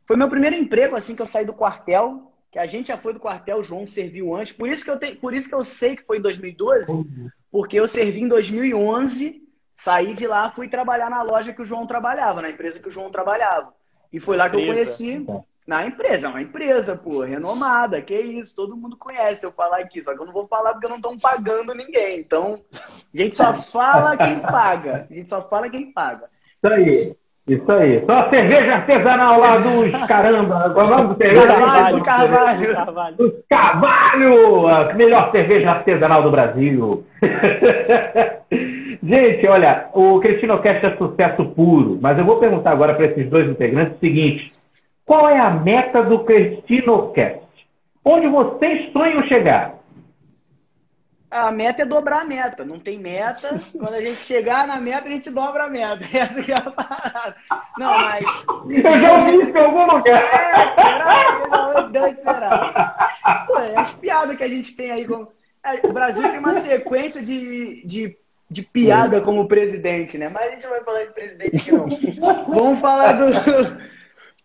[0.07, 3.13] Foi meu primeiro emprego, assim, que eu saí do quartel, que a gente já foi
[3.13, 4.53] do quartel, o João serviu antes.
[4.53, 5.15] Por isso que eu, te...
[5.15, 7.05] Por isso que eu sei que foi em 2012,
[7.49, 9.41] porque eu servi em 2011
[9.81, 12.91] Saí de lá, fui trabalhar na loja que o João trabalhava, na empresa que o
[12.91, 13.73] João trabalhava.
[14.13, 15.25] E foi lá que eu conheci.
[15.65, 20.13] Na empresa, uma empresa, pô, renomada, que isso, todo mundo conhece eu falar aqui, só
[20.13, 22.19] que eu não vou falar porque eu não estou pagando ninguém.
[22.19, 25.07] Então, a gente só fala quem paga.
[25.09, 26.29] A gente só fala quem paga.
[26.63, 27.17] Isso aí.
[27.47, 28.03] Isso aí.
[28.05, 30.69] Só cerveja artesanal lá dos caramba.
[30.73, 31.47] Qual é o nome do cerveja?
[31.47, 32.75] Carvalho, Carvalho.
[32.75, 33.17] Carvalho.
[33.17, 37.03] Dos Carvalho, a melhor cerveja artesanal do Brasil.
[39.03, 43.49] Gente, olha, o Cristinocast é sucesso puro, mas eu vou perguntar agora para esses dois
[43.49, 44.51] integrantes o seguinte:
[45.05, 47.41] qual é a meta do Cristinocast?
[48.05, 49.80] Onde vocês sonham chegar?
[51.31, 52.65] A meta é dobrar a meta.
[52.65, 53.55] Não tem meta.
[53.79, 56.03] Quando a gente chegar na meta, a gente dobra a meta.
[56.13, 57.37] Essa que é a parada.
[57.77, 58.25] Não, mas.
[58.69, 60.21] Eu já ouvi isso em algum lugar.
[60.21, 63.45] É, será?
[63.47, 65.05] Pô, é as piadas que a gente tem aí.
[65.05, 65.25] Com...
[65.63, 68.17] É, o Brasil tem uma sequência de, de,
[68.49, 70.27] de piada como presidente, né?
[70.27, 71.87] Mas a gente não vai falar de presidente aqui, não.
[72.47, 73.25] Vamos falar do.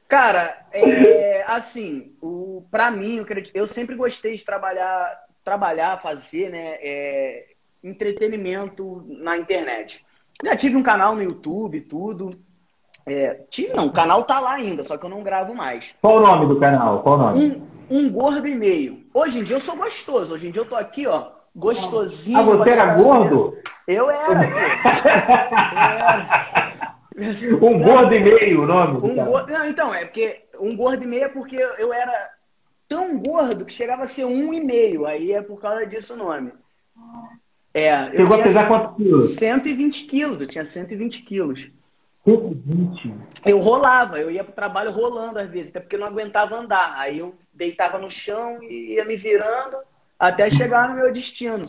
[0.07, 6.76] Cara, é, assim, o, pra mim, eu, eu sempre gostei de trabalhar trabalhar, fazer né,
[6.82, 7.44] é,
[7.85, 10.04] entretenimento na internet.
[10.42, 12.37] Já tive um canal no YouTube, tudo.
[13.06, 15.94] É, tive não, o canal tá lá ainda, só que eu não gravo mais.
[16.02, 17.00] Qual o nome do canal?
[17.00, 17.62] Qual o nome?
[17.88, 19.04] Um, um gordo e meio.
[19.14, 20.35] Hoje em dia eu sou gostoso.
[20.35, 22.40] Hoje em dia eu tô aqui, ó, gostosinho.
[22.40, 23.56] Ah, você era gordo?
[23.87, 24.76] Eu era, eu era.
[27.62, 28.98] Um gordo e meio, o nome?
[28.98, 29.50] Um gordo...
[29.50, 32.12] Não, então, é porque um gordo e meio é porque eu era
[32.88, 35.07] tão gordo que chegava a ser um e meio.
[35.07, 36.53] Aí é por causa disso o nome.
[37.75, 39.31] É, eu Chegou a pesar quantos quilos?
[39.33, 41.68] 120 quilos, eu tinha 120 quilos.
[42.25, 43.14] 120?
[43.44, 46.94] Eu rolava, eu ia pro trabalho rolando às vezes, até porque eu não aguentava andar.
[46.96, 49.77] Aí eu deitava no chão e ia me virando
[50.18, 51.66] até chegar no meu destino.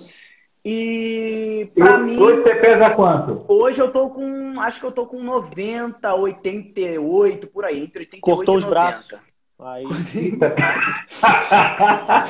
[0.64, 2.18] E pra mim.
[2.18, 3.46] Hoje você pesa quanto?
[3.48, 4.60] Hoje eu tô com.
[4.60, 8.66] Acho que eu tô com 90, 88, por aí, entre 88 Cortou e 90.
[8.66, 9.20] os braços.
[9.60, 9.86] Aí.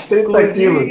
[0.08, 0.88] 30 quilos.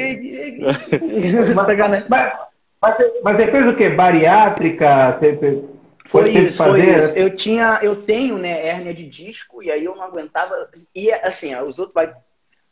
[1.55, 3.89] mas, mas, mas, você fez o quê?
[3.91, 5.17] Bariátrica?
[5.19, 5.65] Você fez...
[6.07, 6.85] Foi isso, fazer?
[6.85, 7.19] foi isso.
[7.19, 10.69] Eu tinha, eu tenho, né, hérnia de disco e aí eu não aguentava.
[10.95, 12.15] E assim, os outros vai.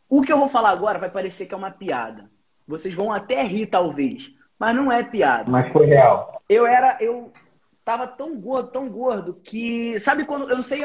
[0.08, 2.30] O que eu vou falar agora vai parecer que é uma piada.
[2.66, 5.50] Vocês vão até rir talvez, mas não é piada.
[5.50, 6.42] Mas foi real.
[6.48, 7.32] Eu era, eu
[7.84, 10.82] tava tão gordo, tão gordo que sabe quando eu não sei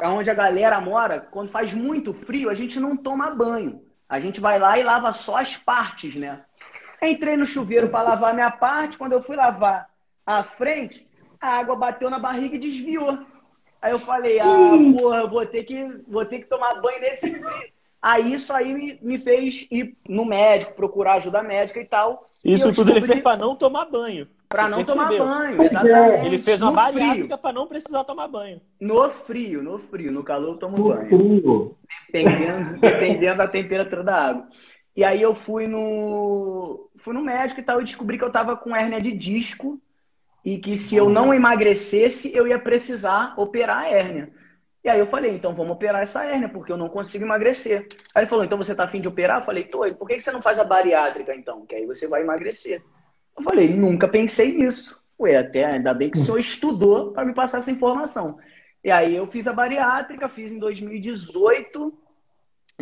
[0.00, 3.84] onde a galera mora, quando faz muito frio, a gente não toma banho.
[4.08, 6.44] A gente vai lá e lava só as partes, né?
[7.00, 8.98] Entrei no chuveiro para lavar minha parte.
[8.98, 9.88] Quando eu fui lavar
[10.24, 11.08] a frente,
[11.40, 13.18] a água bateu na barriga e desviou.
[13.80, 17.32] Aí eu falei, ah, porra, eu vou ter que, vou ter que tomar banho nesse
[17.32, 17.72] frio.
[18.00, 22.26] Aí isso aí me, me fez ir no médico, procurar ajuda médica e tal.
[22.44, 24.26] Isso tudo ele fez para não tomar banho.
[24.48, 26.26] Para não tomar banho, exatamente.
[26.26, 28.60] Ele fez uma bariátrica para não precisar tomar banho.
[28.80, 30.12] No frio, no frio.
[30.12, 31.08] No calor eu tomo no banho.
[31.08, 31.76] Frio.
[32.12, 34.48] Dependendo, dependendo da temperatura da água.
[34.94, 38.56] E aí eu fui no fui no médico e tal e descobri que eu tava
[38.56, 39.80] com hérnia de disco
[40.44, 44.32] e que se eu não emagrecesse, eu ia precisar operar a hérnia.
[44.84, 47.86] E aí eu falei, então vamos operar essa hérnia, porque eu não consigo emagrecer.
[48.14, 49.40] Aí ele falou, então você tá afim de operar?
[49.40, 51.64] Eu falei, tô, por que você não faz a bariátrica então?
[51.64, 52.82] Que aí você vai emagrecer.
[53.36, 55.00] Eu falei, nunca pensei nisso.
[55.20, 58.38] Ué, até ainda bem que o senhor estudou para me passar essa informação.
[58.82, 61.92] E aí eu fiz a bariátrica, fiz em 2018,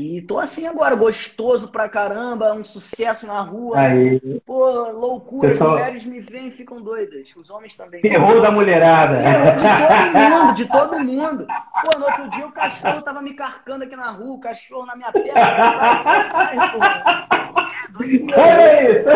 [0.00, 3.78] e tô assim agora, gostoso pra caramba, um sucesso na rua.
[3.78, 4.40] Aí.
[4.46, 5.74] Pô, loucura, Pessoal...
[5.74, 7.34] as mulheres me veem e ficam doidas.
[7.36, 8.00] Os homens também.
[8.00, 9.18] Terror da mulherada.
[9.18, 11.46] De todo mundo, de todo mundo.
[11.84, 14.96] Pô, no outro dia o cachorro tava me carcando aqui na rua, o cachorro na
[14.96, 16.30] minha perna.
[16.30, 17.26] Sai, sai, porra.
[18.36, 19.08] É isso.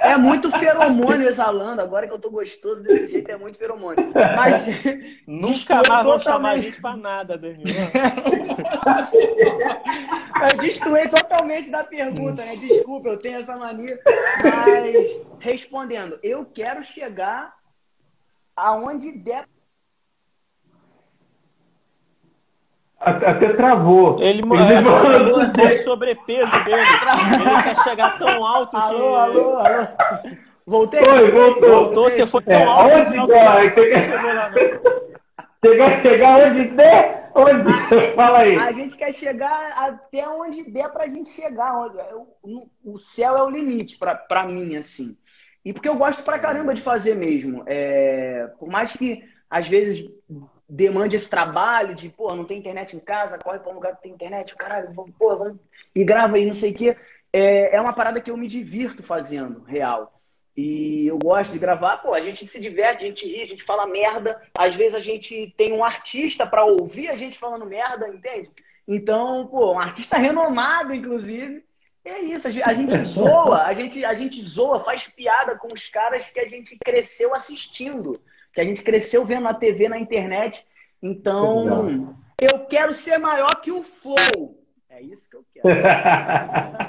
[0.00, 1.82] É muito feromônio exalando.
[1.82, 4.12] Agora que eu tô gostoso desse jeito, é muito feromônio.
[4.36, 4.66] Mas.
[5.26, 7.64] Nunca mais vão chamar a gente pra nada, Danilo.
[10.52, 12.56] Eu destruí totalmente da pergunta, né?
[12.56, 13.98] Desculpa, eu tenho essa mania.
[14.42, 17.54] Mas, respondendo, eu quero chegar
[18.54, 19.44] aonde der.
[22.98, 24.16] Até travou.
[24.20, 24.52] Ele, Ele
[25.42, 26.80] ele foi sobrepeso dele.
[26.80, 28.76] Ele quer chegar tão alto que.
[28.76, 29.86] Alô, alô, alô.
[30.66, 31.04] Voltei?
[31.04, 31.70] Foi, voltou.
[31.70, 32.90] Voltou, você foi tão É, alto.
[32.92, 33.72] aonde sinal der.
[35.64, 37.25] Chegar, chegar onde der,
[38.14, 38.56] Fala aí.
[38.56, 41.74] A gente quer chegar até onde der pra gente chegar.
[42.42, 45.16] O- céu é o limite pra mim, assim.
[45.64, 47.64] E porque eu gosto pra caramba de fazer mesmo.
[47.66, 50.08] É, por mais que, às vezes,
[50.68, 54.02] demande esse trabalho de, pô, não tem internet em casa, corre pra um lugar que
[54.02, 55.58] tem internet, caralho, vamos, pô, vamos,
[55.94, 56.96] e grava aí, não sei o quê.
[57.32, 60.15] É, é uma parada que eu me divirto fazendo, real.
[60.56, 63.62] E eu gosto de gravar, pô, a gente se diverte, a gente ri, a gente
[63.62, 64.40] fala merda.
[64.56, 68.50] Às vezes a gente tem um artista pra ouvir a gente falando merda, entende?
[68.88, 71.62] Então, pô, um artista renomado, inclusive.
[72.02, 75.74] É isso, a gente, a gente zoa, a gente, a gente zoa, faz piada com
[75.74, 78.20] os caras que a gente cresceu assistindo,
[78.52, 80.64] que a gente cresceu vendo na TV, na internet.
[81.02, 84.55] Então, eu quero ser maior que o Flow.
[84.98, 85.68] É isso que eu quero.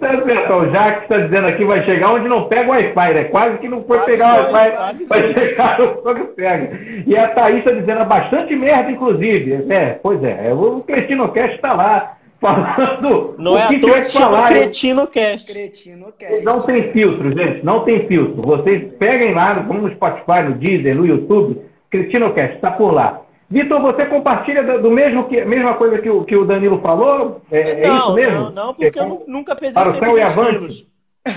[0.00, 3.24] Tá certo, o Jack está dizendo aqui, vai chegar onde não pega o Wi-Fi, né?
[3.24, 6.78] Quase que não foi Quase pegar o Wi-Fi, vai chegar onde pega.
[7.06, 9.66] E a Thaís está dizendo, é bastante merda, inclusive.
[9.70, 14.48] É, pois é, o Cretino-Cast está lá, falando Não o é que tiver que falar.
[14.48, 15.52] Cretino Cast.
[15.52, 16.42] Cretino quer.
[16.42, 18.40] Não tem filtro, gente, não tem filtro.
[18.40, 23.20] Vocês peguem lá, vamos no Spotify, no Deezer, no YouTube, Cretino-Cast, está por lá.
[23.50, 27.42] Vitor, você compartilha do do mesmo que, mesma coisa que o, que o Danilo falou?
[27.50, 28.38] É, é não, isso mesmo?
[28.38, 30.58] não, não, porque eu nu- nunca pesei Para o céu e 120 avante.
[30.58, 30.90] quilos.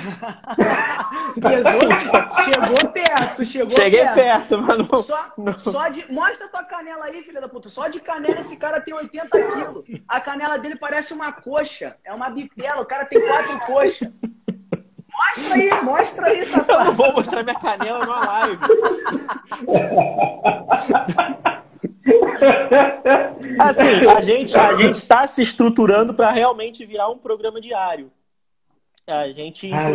[1.42, 1.82] Pesou,
[2.46, 4.14] chegou perto, chegou Cheguei perto.
[4.16, 5.04] perto, mas não.
[5.04, 6.10] Só, só de.
[6.12, 7.68] Mostra tua canela aí, filha da puta.
[7.70, 9.84] Só de canela esse cara tem 80 quilos.
[10.08, 11.98] A canela dele parece uma coxa.
[12.06, 12.82] É uma bipela.
[12.82, 14.14] O cara tem quatro coxas.
[15.12, 16.92] Mostra aí, mostra aí, Eu não safado.
[16.94, 18.60] vou mostrar minha canela numa live.
[23.60, 28.12] Assim, a gente a gente está se estruturando para realmente virar um programa diário.
[29.06, 29.88] A gente Ah,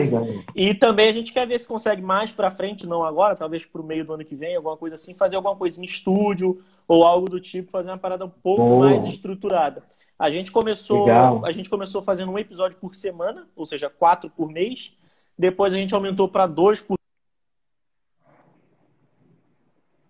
[0.55, 3.81] e também a gente quer ver se consegue mais para frente, não agora, talvez para
[3.81, 7.05] o meio do ano que vem, alguma coisa assim, fazer alguma coisa em estúdio ou
[7.05, 8.91] algo do tipo, fazer uma parada um pouco Boa.
[8.91, 9.83] mais estruturada.
[10.19, 11.43] A gente começou, Legal.
[11.45, 14.93] a gente começou fazendo um episódio por semana, ou seja, quatro por mês.
[15.39, 16.99] Depois a gente aumentou para dois por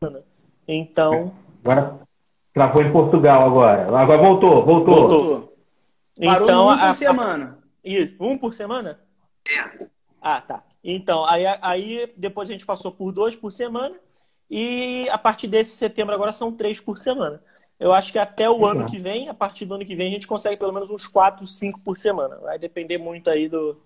[0.00, 0.24] semana.
[0.66, 2.07] Então, Agora
[2.58, 3.82] travou em Portugal agora.
[3.96, 4.96] Agora voltou, voltou.
[5.08, 5.54] Voltou.
[6.20, 7.58] Parou então um a- por a- semana.
[7.84, 8.98] Isso, um por semana?
[9.48, 9.86] É.
[10.20, 10.64] Ah, tá.
[10.82, 13.94] Então, aí, aí depois a gente passou por dois por semana
[14.50, 17.40] e a partir desse setembro agora são três por semana.
[17.78, 20.10] Eu acho que até o ano que vem, a partir do ano que vem, a
[20.10, 22.36] gente consegue pelo menos uns quatro, cinco por semana.
[22.42, 23.80] Vai depender muito aí do.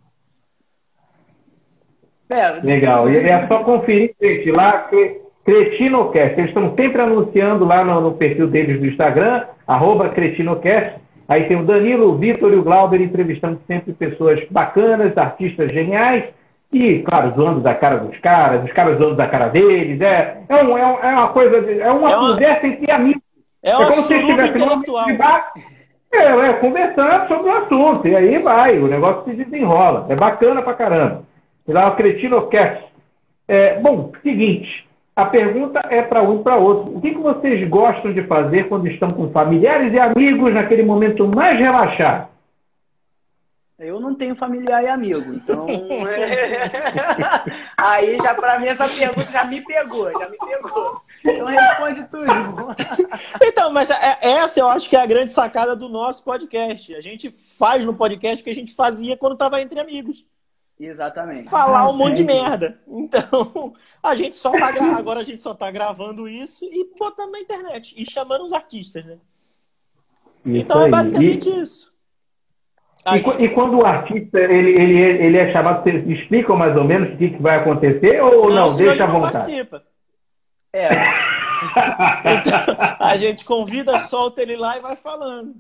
[2.31, 3.11] É, Legal.
[3.11, 6.35] E é só conferir, gente, lá, que- CretinoCast.
[6.39, 11.01] Eles estão sempre anunciando lá no, no perfil deles do Instagram, arroba CretinoCast.
[11.29, 16.25] Aí tem o Danilo, o Vitor e o Glauber entrevistando sempre pessoas bacanas, artistas geniais.
[16.73, 20.01] E, claro, zoando da cara dos caras, os caras zoando da cara deles.
[20.01, 23.23] É, é, um- é um- é uma coisa, é uma É uma- conversa entre amigos.
[23.63, 24.59] É uma como se estivesse
[25.19, 25.53] bar.
[26.15, 28.09] É, é, conversando sobre o assunto.
[28.09, 30.07] E aí vai, o negócio se desenrola.
[30.11, 31.23] É bacana pra caramba.
[31.67, 32.85] E lá o CretinoCast.
[33.49, 34.87] É, bom, seguinte.
[35.15, 36.97] A pergunta é para um e para outro.
[36.97, 41.29] O que, que vocês gostam de fazer quando estão com familiares e amigos naquele momento
[41.29, 42.33] mais relaxado?
[43.79, 45.67] Eu não tenho familiar e amigo, então.
[47.77, 51.01] Aí já pra mim essa pergunta já me pegou, já me pegou.
[51.25, 52.77] Então responde tu, João.
[53.43, 56.95] Então, mas é- essa eu acho que é a grande sacada do nosso podcast.
[56.95, 60.25] A gente faz no podcast o que a gente fazia quando estava entre amigos.
[60.81, 61.49] Exatamente.
[61.49, 62.81] falar um monte de merda.
[62.89, 64.97] Então, a gente só tá gra...
[64.97, 69.05] agora a gente só tá gravando isso e botando na internet e chamando os artistas,
[69.05, 69.19] né?
[70.45, 70.91] Isso Então é aí.
[70.91, 71.93] basicamente E- isso.
[73.07, 76.85] E, gente- e quando o artista ele, ele, ele é chamado, vocês explicam mais ou
[76.85, 78.69] menos o que, que vai acontecer ou não?
[78.69, 79.33] senão Deixa à não vontade.
[79.33, 79.85] participa.
[80.73, 80.89] É,
[82.25, 85.55] Então, a gente convida, solta ele lá e vai falando.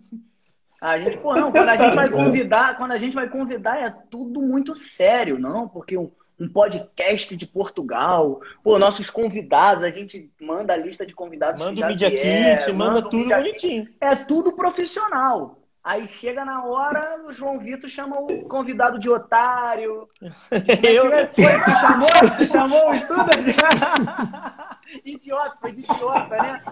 [0.83, 3.95] A gente, pô, não, quando a gente vai convidar, quando a gente vai convidar é
[4.11, 5.69] tudo muito sério, não?
[5.69, 6.11] Porque um,
[6.41, 11.77] um podcast de Portugal, pô, nossos convidados, a gente manda a lista de convidados Manda
[11.77, 13.89] que o Media Kit, manda o tudo bonitinho.
[14.01, 15.57] É tudo profissional.
[15.85, 20.09] Aí chega na hora, o João Vitor chama o convidado de otário.
[20.83, 22.09] Eu, Foi, tu chamou?
[22.39, 23.31] Tu chamou o estudo?
[25.05, 26.63] idiota, foi de idiota, né?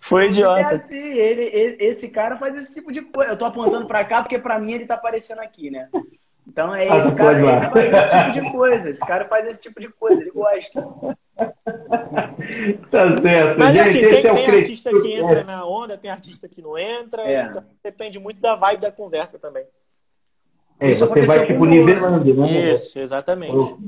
[0.00, 0.68] foi É idiota.
[0.70, 1.42] assim, ele,
[1.80, 3.32] esse cara faz esse tipo de coisa.
[3.32, 5.88] Eu tô apontando pra cá porque pra mim ele tá aparecendo aqui, né?
[6.46, 8.90] Então é Ah, esse cara, ele faz esse tipo de coisa.
[8.90, 10.86] Esse cara faz esse tipo de coisa, ele gosta.
[12.90, 13.58] Tá certo.
[13.58, 16.78] Mas gente, assim, tem, é tem artista que entra na onda, tem artista que não
[16.78, 17.22] entra.
[17.22, 17.42] É.
[17.46, 19.64] Então depende muito da vibe da conversa também.
[20.78, 22.72] É, Isso você vai tipo nivelando, né?
[22.72, 23.54] Isso, exatamente.
[23.54, 23.78] Eu-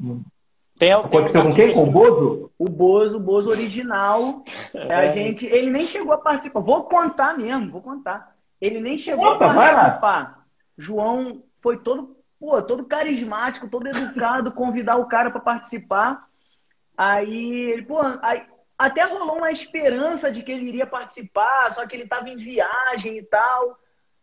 [0.79, 1.73] Tem, tem Aconteceu com quem?
[1.75, 2.51] Com o Bozo?
[2.59, 4.43] O Bozo, o Bozo original,
[4.75, 4.95] É.
[4.95, 6.61] a gente, ele nem chegou a participar.
[6.61, 8.35] Vou contar mesmo, vou contar.
[8.61, 9.81] Ele nem chegou Conta, a vai lá.
[9.81, 10.47] participar.
[10.77, 16.27] João foi todo, pô, todo carismático, todo educado, convidar o cara para participar.
[16.97, 18.43] Aí, ele, pô, aí,
[18.77, 23.19] até rolou uma esperança de que ele iria participar, só que ele tava em viagem
[23.19, 23.79] e tal.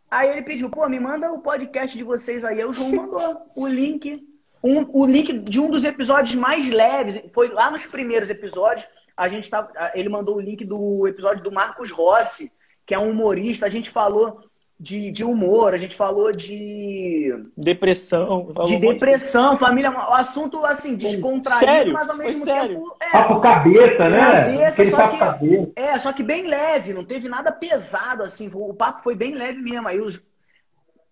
[0.10, 2.60] Aí ele pediu, pô, me manda o podcast de vocês aí.
[2.60, 4.26] Aí o João mandou o link.
[4.66, 7.22] Um, o link de um dos episódios mais leves.
[7.34, 8.88] Foi lá nos primeiros episódios.
[9.16, 12.52] A gente tava, ele mandou o link do episódio do Marcos Rossi,
[12.86, 13.66] que é um humorista.
[13.66, 14.42] A gente falou
[14.78, 18.52] de, de humor, a gente falou de, Depressão.
[18.54, 19.90] falou de um depressão, família.
[19.92, 21.94] O assunto, assim, descontraído, Sério?
[21.94, 22.76] mas ao Foi mesmo sério?
[22.80, 22.96] tempo.
[23.00, 24.20] É, Papo cabeça, né?
[24.20, 25.72] Cabeça, só papo que- cabeça.
[25.78, 28.50] é, só que bem leve, não teve nada pesado, assim.
[28.54, 29.88] O papo foi bem leve mesmo.
[29.88, 30.22] Aí os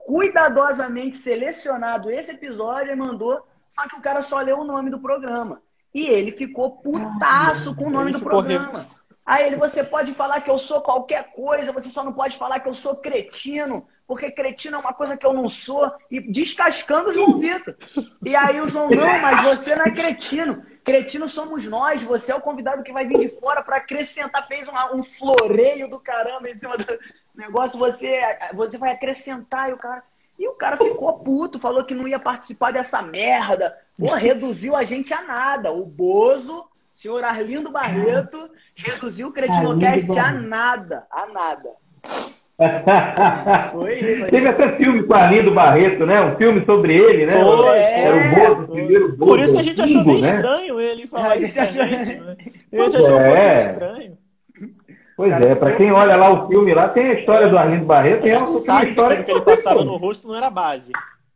[0.05, 4.99] cuidadosamente selecionado esse episódio e mandou, só que o cara só leu o nome do
[4.99, 5.61] programa.
[5.93, 8.71] E ele ficou putaço com o nome do programa.
[8.79, 8.87] re-
[9.25, 12.59] Aí ele, você pode falar que eu sou qualquer coisa, você só não pode falar
[12.59, 17.09] que eu sou cretino, porque cretino é uma coisa que eu não sou, e descascando
[17.09, 17.73] o João Vitor.
[18.25, 20.65] E aí o João, não, mas você não é cretino.
[20.83, 24.67] Cretino somos nós, você é o convidado que vai vir de fora para acrescentar, fez
[24.67, 26.83] um, um floreio do caramba em cima do
[27.35, 28.21] negócio, você,
[28.53, 30.03] você vai acrescentar e o cara.
[30.37, 33.75] E o cara ficou puto, falou que não ia participar dessa merda.
[33.97, 35.71] Pô, reduziu a gente a nada.
[35.71, 36.65] O Bozo,
[36.95, 41.05] senhor Arlindo Barreto, reduziu o Cretinocast a nada.
[41.11, 41.69] A nada.
[43.71, 44.29] Foi, foi.
[44.29, 46.21] Teve até filme com a Arlindo Barreto, né?
[46.21, 47.33] Um filme sobre ele, né?
[47.33, 49.31] Foi, Era o Bozo, o primeiro Bozo.
[49.31, 50.35] Por isso que a gente achou bem né?
[50.35, 52.13] estranho ele É, falar a isso achou- gente.
[52.15, 52.37] Né?
[52.73, 53.53] A gente achou É.
[53.55, 54.17] muito estranho.
[55.15, 58.25] Pois é, pra quem olha lá o filme lá, tem a história do Arlindo Barreto,
[58.25, 60.49] A e é uma sabe que história aquilo que ele passava no rosto não era
[60.49, 60.91] base.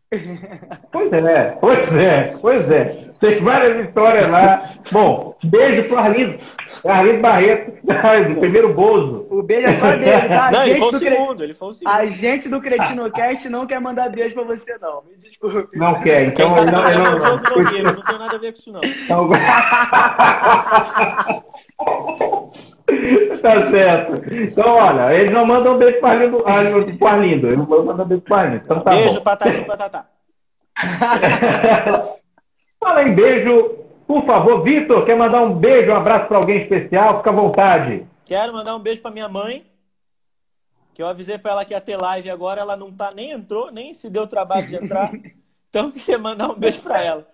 [0.90, 3.10] Pois é, pois é, pois é.
[3.20, 4.62] Tem várias histórias lá.
[4.90, 6.38] Bom, beijo pro Arlindo.
[6.86, 7.72] Arlindo Barreto,
[8.34, 9.28] do primeiro Bozo.
[9.30, 10.48] O beijo é só dele, tá?
[10.48, 11.94] A Não, ele gente foi o segundo, ele foi o segundo.
[11.94, 15.04] A gente do Cretinocast não quer mandar beijo pra você, não.
[15.04, 15.78] Me desculpe.
[15.78, 16.72] Não quer, Quem então tá não.
[16.84, 18.80] falando é o Ele Diogo não, Nogueira, não tem nada a ver com isso não.
[18.82, 19.30] Então-
[23.42, 24.34] tá certo.
[24.34, 27.48] Então, olha, eles não mandam um beijo pro Arlindo, Arlindo, pro Arlindo.
[27.48, 28.64] Eles não mandam um beijo pro Arlindo.
[28.64, 30.08] Então tá Beijo, patati patatá.
[32.80, 33.76] Fala em beijo,
[34.08, 37.18] por favor, Vitor, quer mandar um beijo, um abraço para alguém especial?
[37.18, 38.06] Fica à vontade.
[38.26, 39.66] Quero mandar um beijo pra minha mãe,
[40.94, 43.72] que eu avisei pra ela que ia ter live agora, ela não tá, nem entrou,
[43.72, 45.12] nem se deu o trabalho de entrar.
[45.70, 47.28] Então queria mandar um beijo pra ela.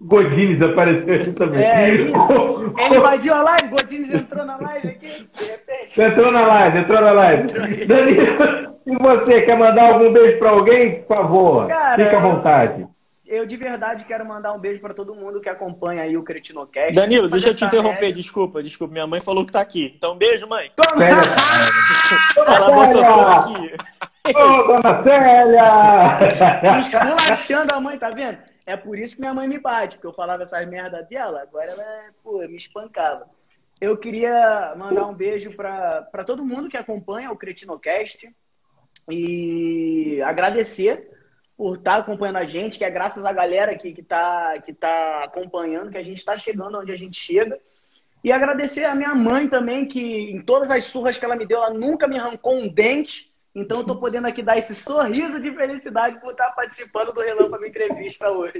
[0.00, 1.64] Godines apareceu aqui também.
[1.64, 1.88] É.
[1.88, 2.12] Ele
[2.96, 6.02] invadiu a live, Godines entrou na live aqui, de repente.
[6.02, 7.86] Entrou na live, entrou na live.
[7.86, 11.02] Danilo, e você quer mandar algum beijo para alguém?
[11.02, 12.86] Por favor, Cara, fica à vontade.
[13.26, 16.94] Eu de verdade quero mandar um beijo pra todo mundo que acompanha aí o Cretinocast.
[16.94, 18.92] Danilo, deixa eu te interromper, desculpa, desculpa.
[18.92, 19.94] Minha mãe falou que tá aqui.
[19.96, 20.70] Então, beijo, mãe.
[20.76, 21.04] Toma!
[22.46, 23.74] Ela botou tô aqui.
[24.36, 26.80] Ô, dona Célia!
[26.80, 28.38] Esculachando a mãe, tá vendo?
[28.66, 31.66] É por isso que minha mãe me bate, porque eu falava essas merda dela, agora
[31.66, 33.28] ela, pô, me espancava.
[33.80, 38.34] Eu queria mandar um beijo pra todo mundo que acompanha o Cretinocast
[39.10, 41.10] e agradecer
[41.56, 45.24] por estar acompanhando a gente, que é graças à galera que, que, tá, que tá
[45.24, 47.58] acompanhando, que a gente está chegando onde a gente chega.
[48.22, 51.58] E agradecer a minha mãe também, que em todas as surras que ela me deu,
[51.58, 53.33] ela nunca me arrancou um dente.
[53.54, 57.64] Então eu tô podendo aqui dar esse sorriso de felicidade por estar participando do Relâmpago
[57.64, 58.54] Entrevista hoje.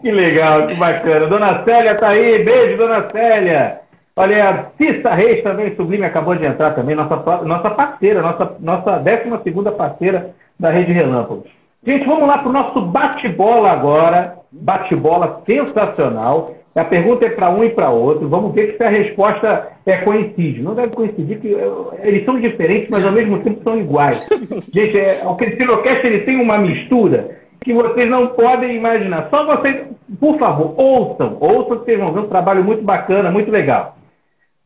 [0.00, 1.26] que legal, que bacana.
[1.26, 3.80] Dona Célia tá aí, beijo, Dona Célia.
[4.14, 9.00] Olha, a Cissa Reis também, Sublime, acabou de entrar também, nossa, nossa parceira, nossa, nossa
[9.00, 11.50] 12 parceira da Rede Relâmpagos.
[11.84, 14.38] Gente, vamos lá para o nosso bate-bola agora.
[14.52, 16.54] Bate-bola sensacional.
[16.74, 18.28] A pergunta é para um e para outro.
[18.28, 20.60] Vamos ver se a resposta é coincide.
[20.60, 21.56] Não deve coincidir, que
[22.02, 24.26] eles são diferentes, mas ao mesmo tempo são iguais.
[24.74, 29.30] Gente, é, o Cristinocast ele tem uma mistura que vocês não podem imaginar.
[29.30, 29.86] Só vocês,
[30.18, 31.36] por favor, ouçam.
[31.38, 33.96] Ouçam que vocês vão ver um trabalho muito bacana, muito legal.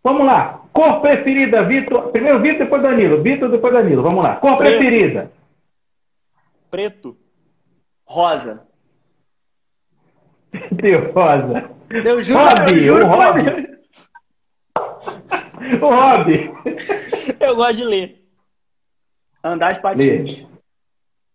[0.02, 0.62] Vamos lá.
[0.72, 2.10] Cor preferida, Vitor.
[2.10, 3.22] Primeiro Vitor, depois Danilo.
[3.22, 4.02] Vitor, depois Danilo.
[4.02, 4.36] Vamos lá.
[4.36, 4.78] Cor Preto.
[4.78, 5.30] preferida.
[6.70, 7.16] Preto.
[8.06, 8.66] Rosa.
[10.72, 11.77] Deu rosa.
[11.90, 13.40] Eu juro, Rob, eu juro, o Rob.
[15.82, 16.52] o Rob.
[17.40, 18.24] Eu gosto de ler.
[19.42, 20.46] Andar de patins.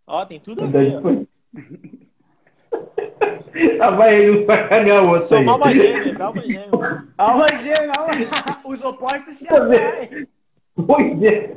[0.06, 1.02] Ó, tem tudo a ver.
[3.80, 5.48] Ah, vai aí um sacanear o outro Sou aí.
[5.48, 7.08] alma gêmea, alma gêmea.
[7.18, 8.14] Alma gêmea, alma...
[8.66, 10.28] Os opostos se atraem.
[10.76, 11.52] Pois é.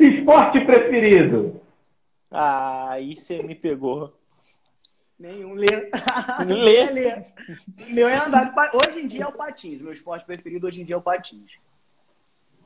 [0.00, 1.60] Esporte preferido.
[2.30, 4.14] Ah, aí você me pegou.
[5.26, 5.90] Nenhum lê.
[6.46, 6.90] Lê.
[6.90, 7.22] lê.
[7.88, 8.52] Meu é andar.
[8.74, 9.80] Hoje em dia é o patins.
[9.80, 11.50] Meu esporte preferido hoje em dia é o patins.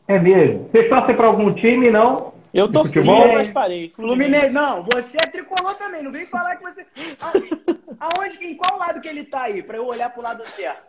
[0.08, 0.68] É mesmo.
[0.68, 2.34] Vocês torcem para algum time, não?
[2.52, 3.90] Eu torci, mas parei.
[3.90, 4.52] Fluminense.
[4.52, 6.02] Não, você é tricolor também.
[6.02, 6.86] Não vem falar que você.
[8.00, 9.62] Aonde, em qual lado que ele tá aí?
[9.62, 10.82] Pra eu olhar pro lado certo.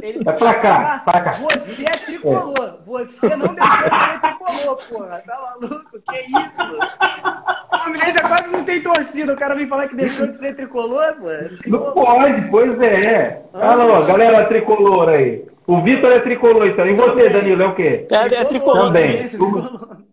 [0.00, 0.20] Ele...
[0.26, 1.32] É pra cá, pra cá.
[1.32, 2.78] Você é tricolor.
[2.86, 5.22] Você não deixou de ser tricolor, porra.
[5.26, 6.00] Tá maluco?
[6.08, 6.62] Que isso?
[7.72, 9.32] O Fluminense quase não tem torcida.
[9.32, 11.28] O cara vem falar que deixou de ser tricolor, pô.
[11.68, 13.42] Não pode, pois é.
[13.52, 15.44] Alô, galera tricolor aí.
[15.66, 16.86] O Vitor é tricolor, então.
[16.86, 18.06] E você, Danilo, é o quê?
[18.10, 19.28] É, é tricolor Também.
[19.28, 20.11] também.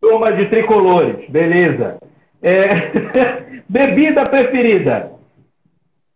[0.00, 1.98] Turma de tricolores, beleza.
[2.42, 2.90] É...
[3.68, 5.12] Bebida preferida.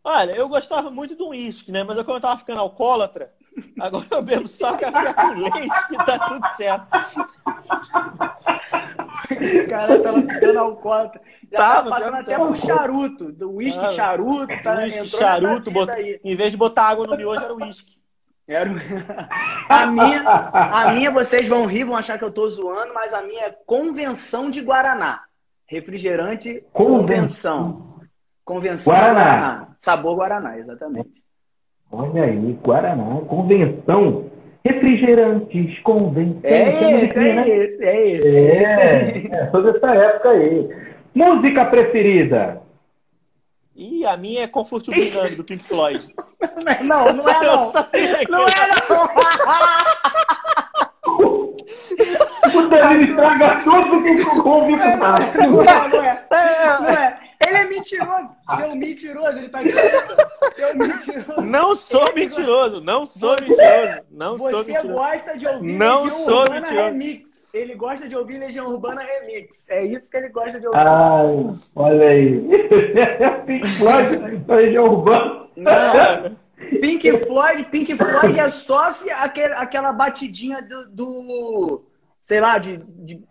[0.03, 1.83] Olha, eu gostava muito do uísque, né?
[1.85, 3.31] Mas eu, quando eu tava ficando alcoólatra,
[3.81, 6.87] agora eu bebo só café com leite que tá tudo certo.
[9.31, 11.21] O cara tava ficando alcoólatra.
[11.51, 12.47] Já Tava, tava passando até tava.
[12.47, 13.33] pro charuto.
[13.33, 14.63] Do uísque charuto.
[14.63, 15.91] Tá, Uísque, charuto, bot...
[15.91, 16.21] aí.
[16.25, 17.97] em vez de botar água no miojo, era uísque.
[18.47, 18.71] Era...
[19.69, 23.23] a, minha, a minha, vocês vão rir, vão achar que eu tô zoando, mas a
[23.23, 25.23] minha é convenção de Guaraná.
[25.67, 27.63] Refrigerante Convenção.
[27.63, 27.95] convenção.
[28.45, 29.23] Convenção Guaraná.
[29.23, 29.69] Guaraná.
[29.81, 31.25] Sabor Guaraná, exatamente.
[31.91, 34.31] Olha aí, Guaraná, convenção.
[34.63, 36.41] Refrigerantes, convenção.
[36.43, 37.49] É Chama esse, né?
[37.49, 38.29] é esse, é esse.
[38.29, 39.31] esse aí.
[39.33, 40.69] É, é, toda essa época aí.
[41.15, 42.64] Música preferida.
[43.77, 46.15] E a minha é Comfort Brigando, do Pink Floyd.
[46.83, 47.73] Não, não é não.
[48.31, 49.09] Não é não.
[52.55, 55.17] O Danilo estraga tudo que o convite tá.
[55.49, 56.27] Não é, não é.
[56.81, 57.19] Não é.
[57.47, 58.31] Ele é mentiroso.
[58.57, 60.17] Seu mentiroso, ele tá dizendo.
[60.55, 61.41] Seu mentiroso.
[61.43, 64.99] Não sou mentiroso, não sou mentiroso, não sou Você mentiroso.
[64.99, 66.75] gosta de ouvir Não sou mentiroso.
[66.75, 67.44] Remix.
[67.55, 69.71] Ele gosta de ouvir Legião Urbana Remix.
[69.71, 70.77] É isso que ele gosta de ouvir.
[70.79, 72.41] Ai, olha aí.
[73.47, 75.47] Pink Floyd, região urbana.
[75.57, 76.37] Não.
[76.81, 81.85] Pink Floyd, Pink Floyd é só se aquele, aquela batidinha do, do-
[82.25, 83.23] sei lá, de, de-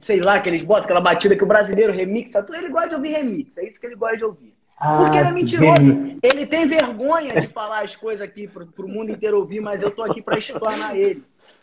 [0.00, 2.94] sei lá, que eles botam aquela batida que o brasileiro remixa, tudo, ele gosta de
[2.94, 4.54] ouvir remix, é isso que ele gosta de ouvir.
[4.98, 5.82] Porque ele é Ah, mentiroso.
[5.82, 6.18] gênio.
[6.22, 9.90] Ele tem vergonha de falar as coisas aqui pro, pro mundo inteiro ouvir, mas eu
[9.90, 11.22] tô aqui pra explanar ele.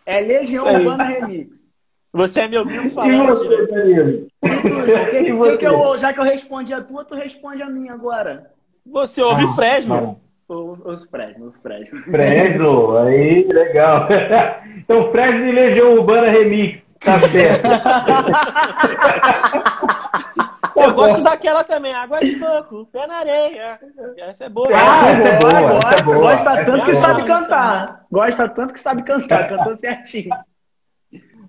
[0.10, 0.66] É Legião.
[0.66, 1.70] Urbana Remix.
[2.12, 3.66] Você é meu grilo E falante, você, né?
[3.68, 4.28] Danilo?
[4.44, 5.58] E João, que- E que você?
[5.58, 8.50] que eu- já que eu respondi a tua, tu responde a minha agora.
[8.86, 10.20] Você ouve Ah, Fresno.
[10.48, 12.02] Os, os Fresno, os Fresno.
[12.04, 14.08] Fresno, aí, legal.
[14.80, 17.70] Então, Fresno e Legião Urbana Remix, tá certo.
[20.82, 23.80] Eu gosto daquela também, água de coco, pé na areia.
[24.18, 24.68] Essa é boa.
[24.74, 26.18] Ah, essa é boa, essa é gosta, boa.
[26.18, 26.96] gosta tanto é que boa.
[26.96, 28.06] sabe cantar.
[28.12, 30.30] Gosta tanto que sabe cantar, cantou certinho.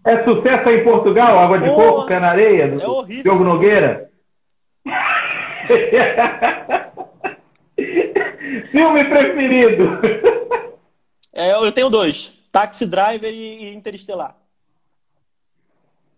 [0.05, 3.23] É sucesso aí em Portugal, Água de Porra, Coco, Pé na Areia, do é horrível
[3.23, 3.45] Diogo.
[3.45, 4.11] Nogueira?
[8.71, 10.01] Filme preferido?
[11.33, 14.37] É, eu tenho dois: Taxi Driver e e Interestelar.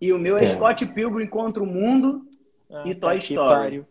[0.00, 0.46] E o meu é, É.
[0.46, 2.22] Scott Pilgrim contra o mundo.
[2.72, 3.60] Ah, E Toy que Story.
[3.60, 3.86] pariu.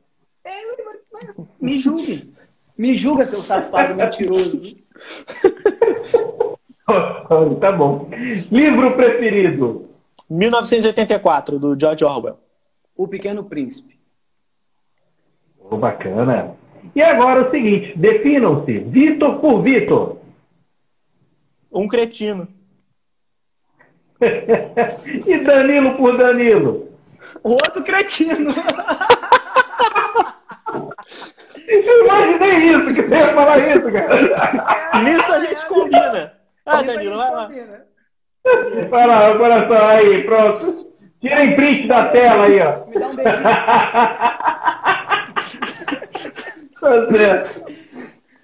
[1.59, 2.33] Me julgue.
[2.77, 4.75] Me julga, seu safado mentiroso.
[7.59, 8.09] tá bom.
[8.51, 9.89] Livro preferido?
[10.29, 12.39] 1984, do George Orwell.
[12.95, 13.99] O Pequeno Príncipe.
[15.59, 16.55] Oh, bacana.
[16.95, 20.17] E agora o seguinte, definam-se, Vitor por Vitor.
[21.71, 22.47] Um cretino.
[24.21, 26.90] e Danilo por Danilo?
[27.43, 28.51] Outro cretino.
[31.67, 35.01] Eu imaginei isso, que você ia falar isso, cara.
[35.03, 36.33] Nisso a gente combina.
[36.65, 37.49] Ah, Danilo, vai lá.
[38.89, 40.91] Vai lá, coração aí, pronto.
[41.21, 42.85] Tirem print da tela aí, ó.
[42.87, 43.43] Me dá um beijinho.
[46.79, 47.71] Tá certo.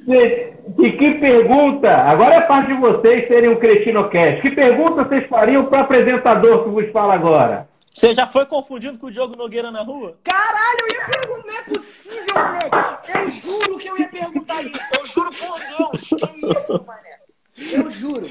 [0.08, 1.90] Gente, e que pergunta?
[1.90, 4.42] Agora é parte de vocês serem um Cretinocast.
[4.42, 7.68] Que pergunta vocês fariam para o apresentador que vos fala agora?
[7.98, 10.20] Você já foi confundido com o Diogo Nogueira na rua?
[10.24, 11.48] Caralho, eu ia perguntar.
[11.48, 13.18] Não é possível, moleque.
[13.18, 14.80] Eu juro que eu ia perguntar isso.
[15.00, 16.04] Eu juro por Deus.
[16.04, 17.18] Que isso, mané?
[17.74, 18.28] Eu juro.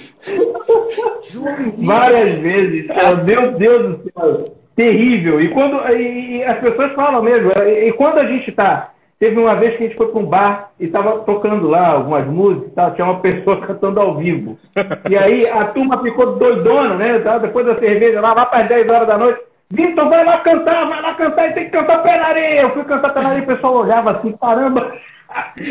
[1.25, 1.85] Joãozinho.
[1.85, 2.87] Várias vezes.
[2.87, 3.17] cara.
[3.25, 4.57] Meu Deus do céu.
[4.77, 5.41] Terrível.
[5.41, 7.51] E quando e, e as pessoas falam mesmo.
[7.51, 8.93] E, e quando a gente tá.
[9.19, 12.25] Teve uma vez que a gente foi para um bar e estava tocando lá algumas
[12.25, 14.59] músicas, e tal, tinha uma pessoa cantando ao vivo.
[15.11, 17.19] E aí a turma ficou doidona, né?
[17.41, 19.46] Depois da cerveja lá, lá para as 10 horas da noite.
[19.71, 22.61] Vitor, vai lá cantar, vai lá cantar e tem que cantar pé na areia.
[22.63, 24.93] Eu fui cantar pé na areia e o pessoal olhava assim, caramba,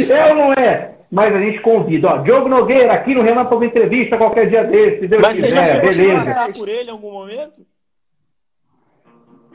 [0.10, 0.92] é ou não é?
[1.12, 5.08] Mas a gente convida, ó, Diogo Nogueira, aqui no Relâmpago Entrevista, qualquer dia desse, se
[5.08, 6.26] Deus Mas você já quiser, a se beleza.
[6.26, 7.62] passar por ele em algum momento?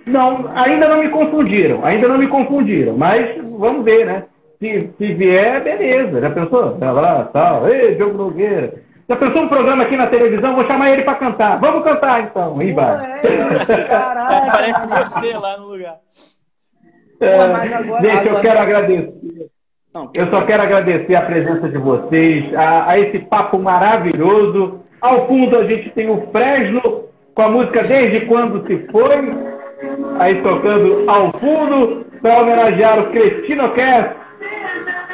[0.07, 4.25] Não, ainda não me confundiram, ainda não me confundiram, mas vamos ver, né?
[4.59, 6.21] Se, se vier, beleza.
[6.21, 6.79] Já pensou?
[6.79, 8.83] Vai lá, tal, ei, Diogo Nogueira.
[9.11, 10.55] Já pensou um programa aqui na televisão?
[10.55, 11.59] Vou chamar ele para cantar.
[11.59, 13.21] Vamos cantar então, vai.
[13.25, 14.35] É isso, caralho.
[14.37, 15.97] É, parece você lá no lugar.
[17.21, 19.47] É, mas agora- gente, eu agora- quero agradecer.
[19.93, 24.79] Não, Eu só quero agradecer a presença de vocês, a, a esse papo maravilhoso.
[25.01, 29.29] Ao fundo a gente tem o Fresno com a música Desde Quando Se Foi,
[30.21, 34.20] aí tocando ao fundo para homenagear o Crestinocast.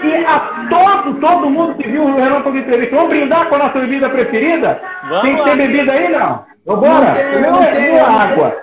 [0.02, 3.78] E a todo, todo mundo que viu o Relâmpago Entrevista, vamos brindar com a nossa
[3.80, 4.80] bebida preferida?
[5.08, 6.44] Vamos tem que ter bebida aí, não?
[6.66, 7.06] Vambora?
[7.06, 8.56] Não tem, Não não é- é água.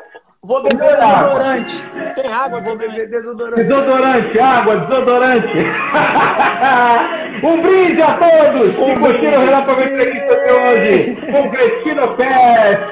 [0.45, 1.23] Vou beber água.
[1.23, 1.75] desodorante.
[2.15, 3.63] Tem água Vou beber desodorante.
[3.63, 5.57] Desodorante, água, desodorante.
[7.47, 12.91] um brinde a todos que curtiram o Relâmpago Entrevista de hoje com o Cretino Fest.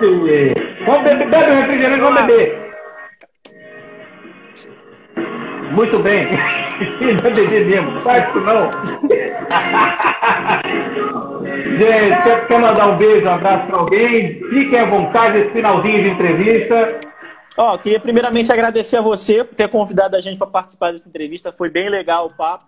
[0.85, 2.71] Vamos beber, bebe o refrigerante, vamos beber.
[5.71, 6.27] Muito bem.
[7.21, 8.69] Vai beber mesmo, faz isso não.
[11.77, 14.35] Gente, quer, mandar um beijo, um abraço para alguém?
[14.35, 16.99] Fiquem à vontade esse finalzinho de entrevista.
[17.57, 21.51] Ó, queria primeiramente agradecer a você por ter convidado a gente para participar dessa entrevista.
[21.51, 22.65] Foi bem legal o papo,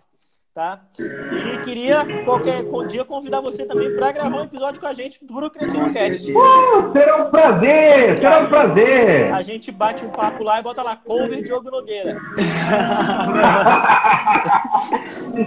[0.54, 0.82] tá?
[1.00, 5.50] E queria qualquer dia convidar você também para gravar um episódio com a gente do
[5.50, 6.32] Cretino Cast.
[6.32, 9.34] Uh, será um prazer, será um prazer.
[9.34, 12.22] A gente bate um papo lá e bota lá cover Diogo Nogueira.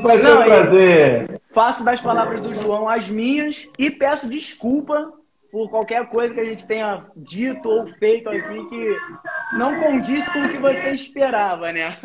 [0.02, 1.40] Vai ser Não, um prazer.
[1.52, 5.12] Faço das palavras do João as minhas e peço desculpa
[5.52, 8.96] por qualquer coisa que a gente tenha dito ou feito aqui que
[9.52, 11.96] não condiz com o que você esperava, né?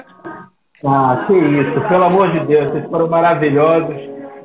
[0.86, 3.96] Ah, que isso, pelo amor de Deus, vocês foram maravilhosos.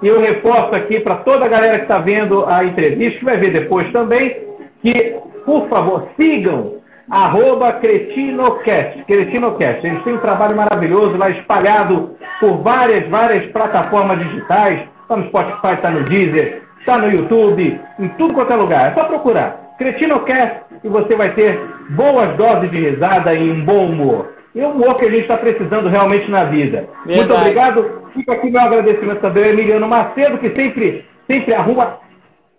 [0.02, 3.38] E eu reforço aqui para toda a galera que está vendo a entrevista, que vai
[3.38, 4.36] ver depois também,
[4.82, 5.16] que,
[5.46, 6.74] por favor, sigam
[7.10, 9.02] arroba Cretinocast.
[9.06, 9.86] Cretinocast.
[9.86, 14.86] Eles têm um trabalho maravilhoso lá espalhado por várias, várias plataformas digitais.
[15.02, 18.90] Está no Spotify, está no Deezer, está no YouTube, em tudo quanto é lugar.
[18.90, 19.74] É só procurar.
[19.78, 21.58] Cretinocast e você vai ter
[21.90, 24.35] boas doses de risada e um bom humor.
[24.56, 26.88] E o humor que a gente está precisando realmente na vida.
[27.04, 27.40] Muito Verdade.
[27.42, 28.02] obrigado.
[28.14, 31.98] Fica aqui meu agradecimento também ao Emiliano Macedo, que sempre, sempre arruma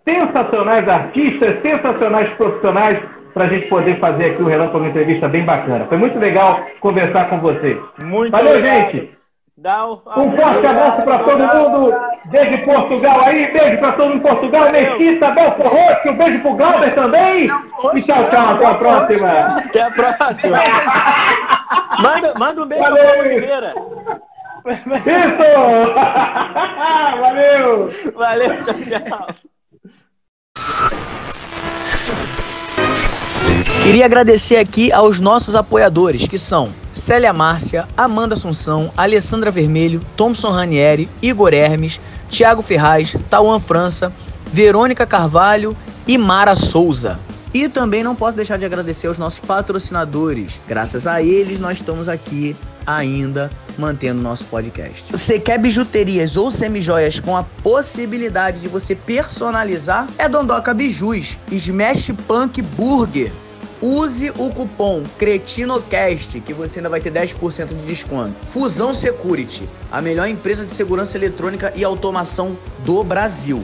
[0.04, 3.00] sensacionais artistas, sensacionais profissionais,
[3.34, 5.86] para a gente poder fazer aqui o Relâmpago Entrevista bem bacana.
[5.86, 7.76] Foi muito legal conversar com vocês.
[8.04, 8.92] Muito Valeu, obrigado.
[8.92, 9.17] gente.
[9.60, 11.92] Dá um, Um forte abraço para todo mundo.
[12.30, 13.52] Desde Portugal aí.
[13.52, 14.60] Beijo para todo mundo em Portugal.
[14.66, 14.98] Valeu.
[14.98, 16.08] Mesquita, Belfor Roxo.
[16.10, 17.46] Um beijo pro Glauber também.
[17.46, 18.54] E tchau, tchau.
[18.54, 19.30] Até a próxima.
[19.58, 20.62] Até a próxima.
[22.00, 23.02] manda, manda um beijo Valeu.
[23.02, 23.74] pra Paulo Oliveira.
[24.68, 24.94] Isso!
[27.20, 27.90] Valeu!
[28.14, 29.26] Valeu, tchau, tchau.
[33.82, 36.68] Queria agradecer aqui aos nossos apoiadores, que são
[36.98, 44.12] Célia Márcia, Amanda Assunção, Alessandra Vermelho, Thompson Ranieri, Igor Hermes, Thiago Ferraz, Tauan França,
[44.52, 45.76] Verônica Carvalho
[46.06, 47.18] e Mara Souza.
[47.54, 50.60] E também não posso deixar de agradecer aos nossos patrocinadores.
[50.66, 52.54] Graças a eles, nós estamos aqui
[52.86, 55.04] ainda mantendo nosso podcast.
[55.10, 60.08] Você quer bijuterias ou semijoias com a possibilidade de você personalizar?
[60.18, 63.32] É Dondoca Bijus, Smash Punk Burger.
[63.80, 68.34] Use o cupom CRETINOCAST que você ainda vai ter 10% de desconto.
[68.46, 73.62] Fusão Security, a melhor empresa de segurança eletrônica e automação do Brasil.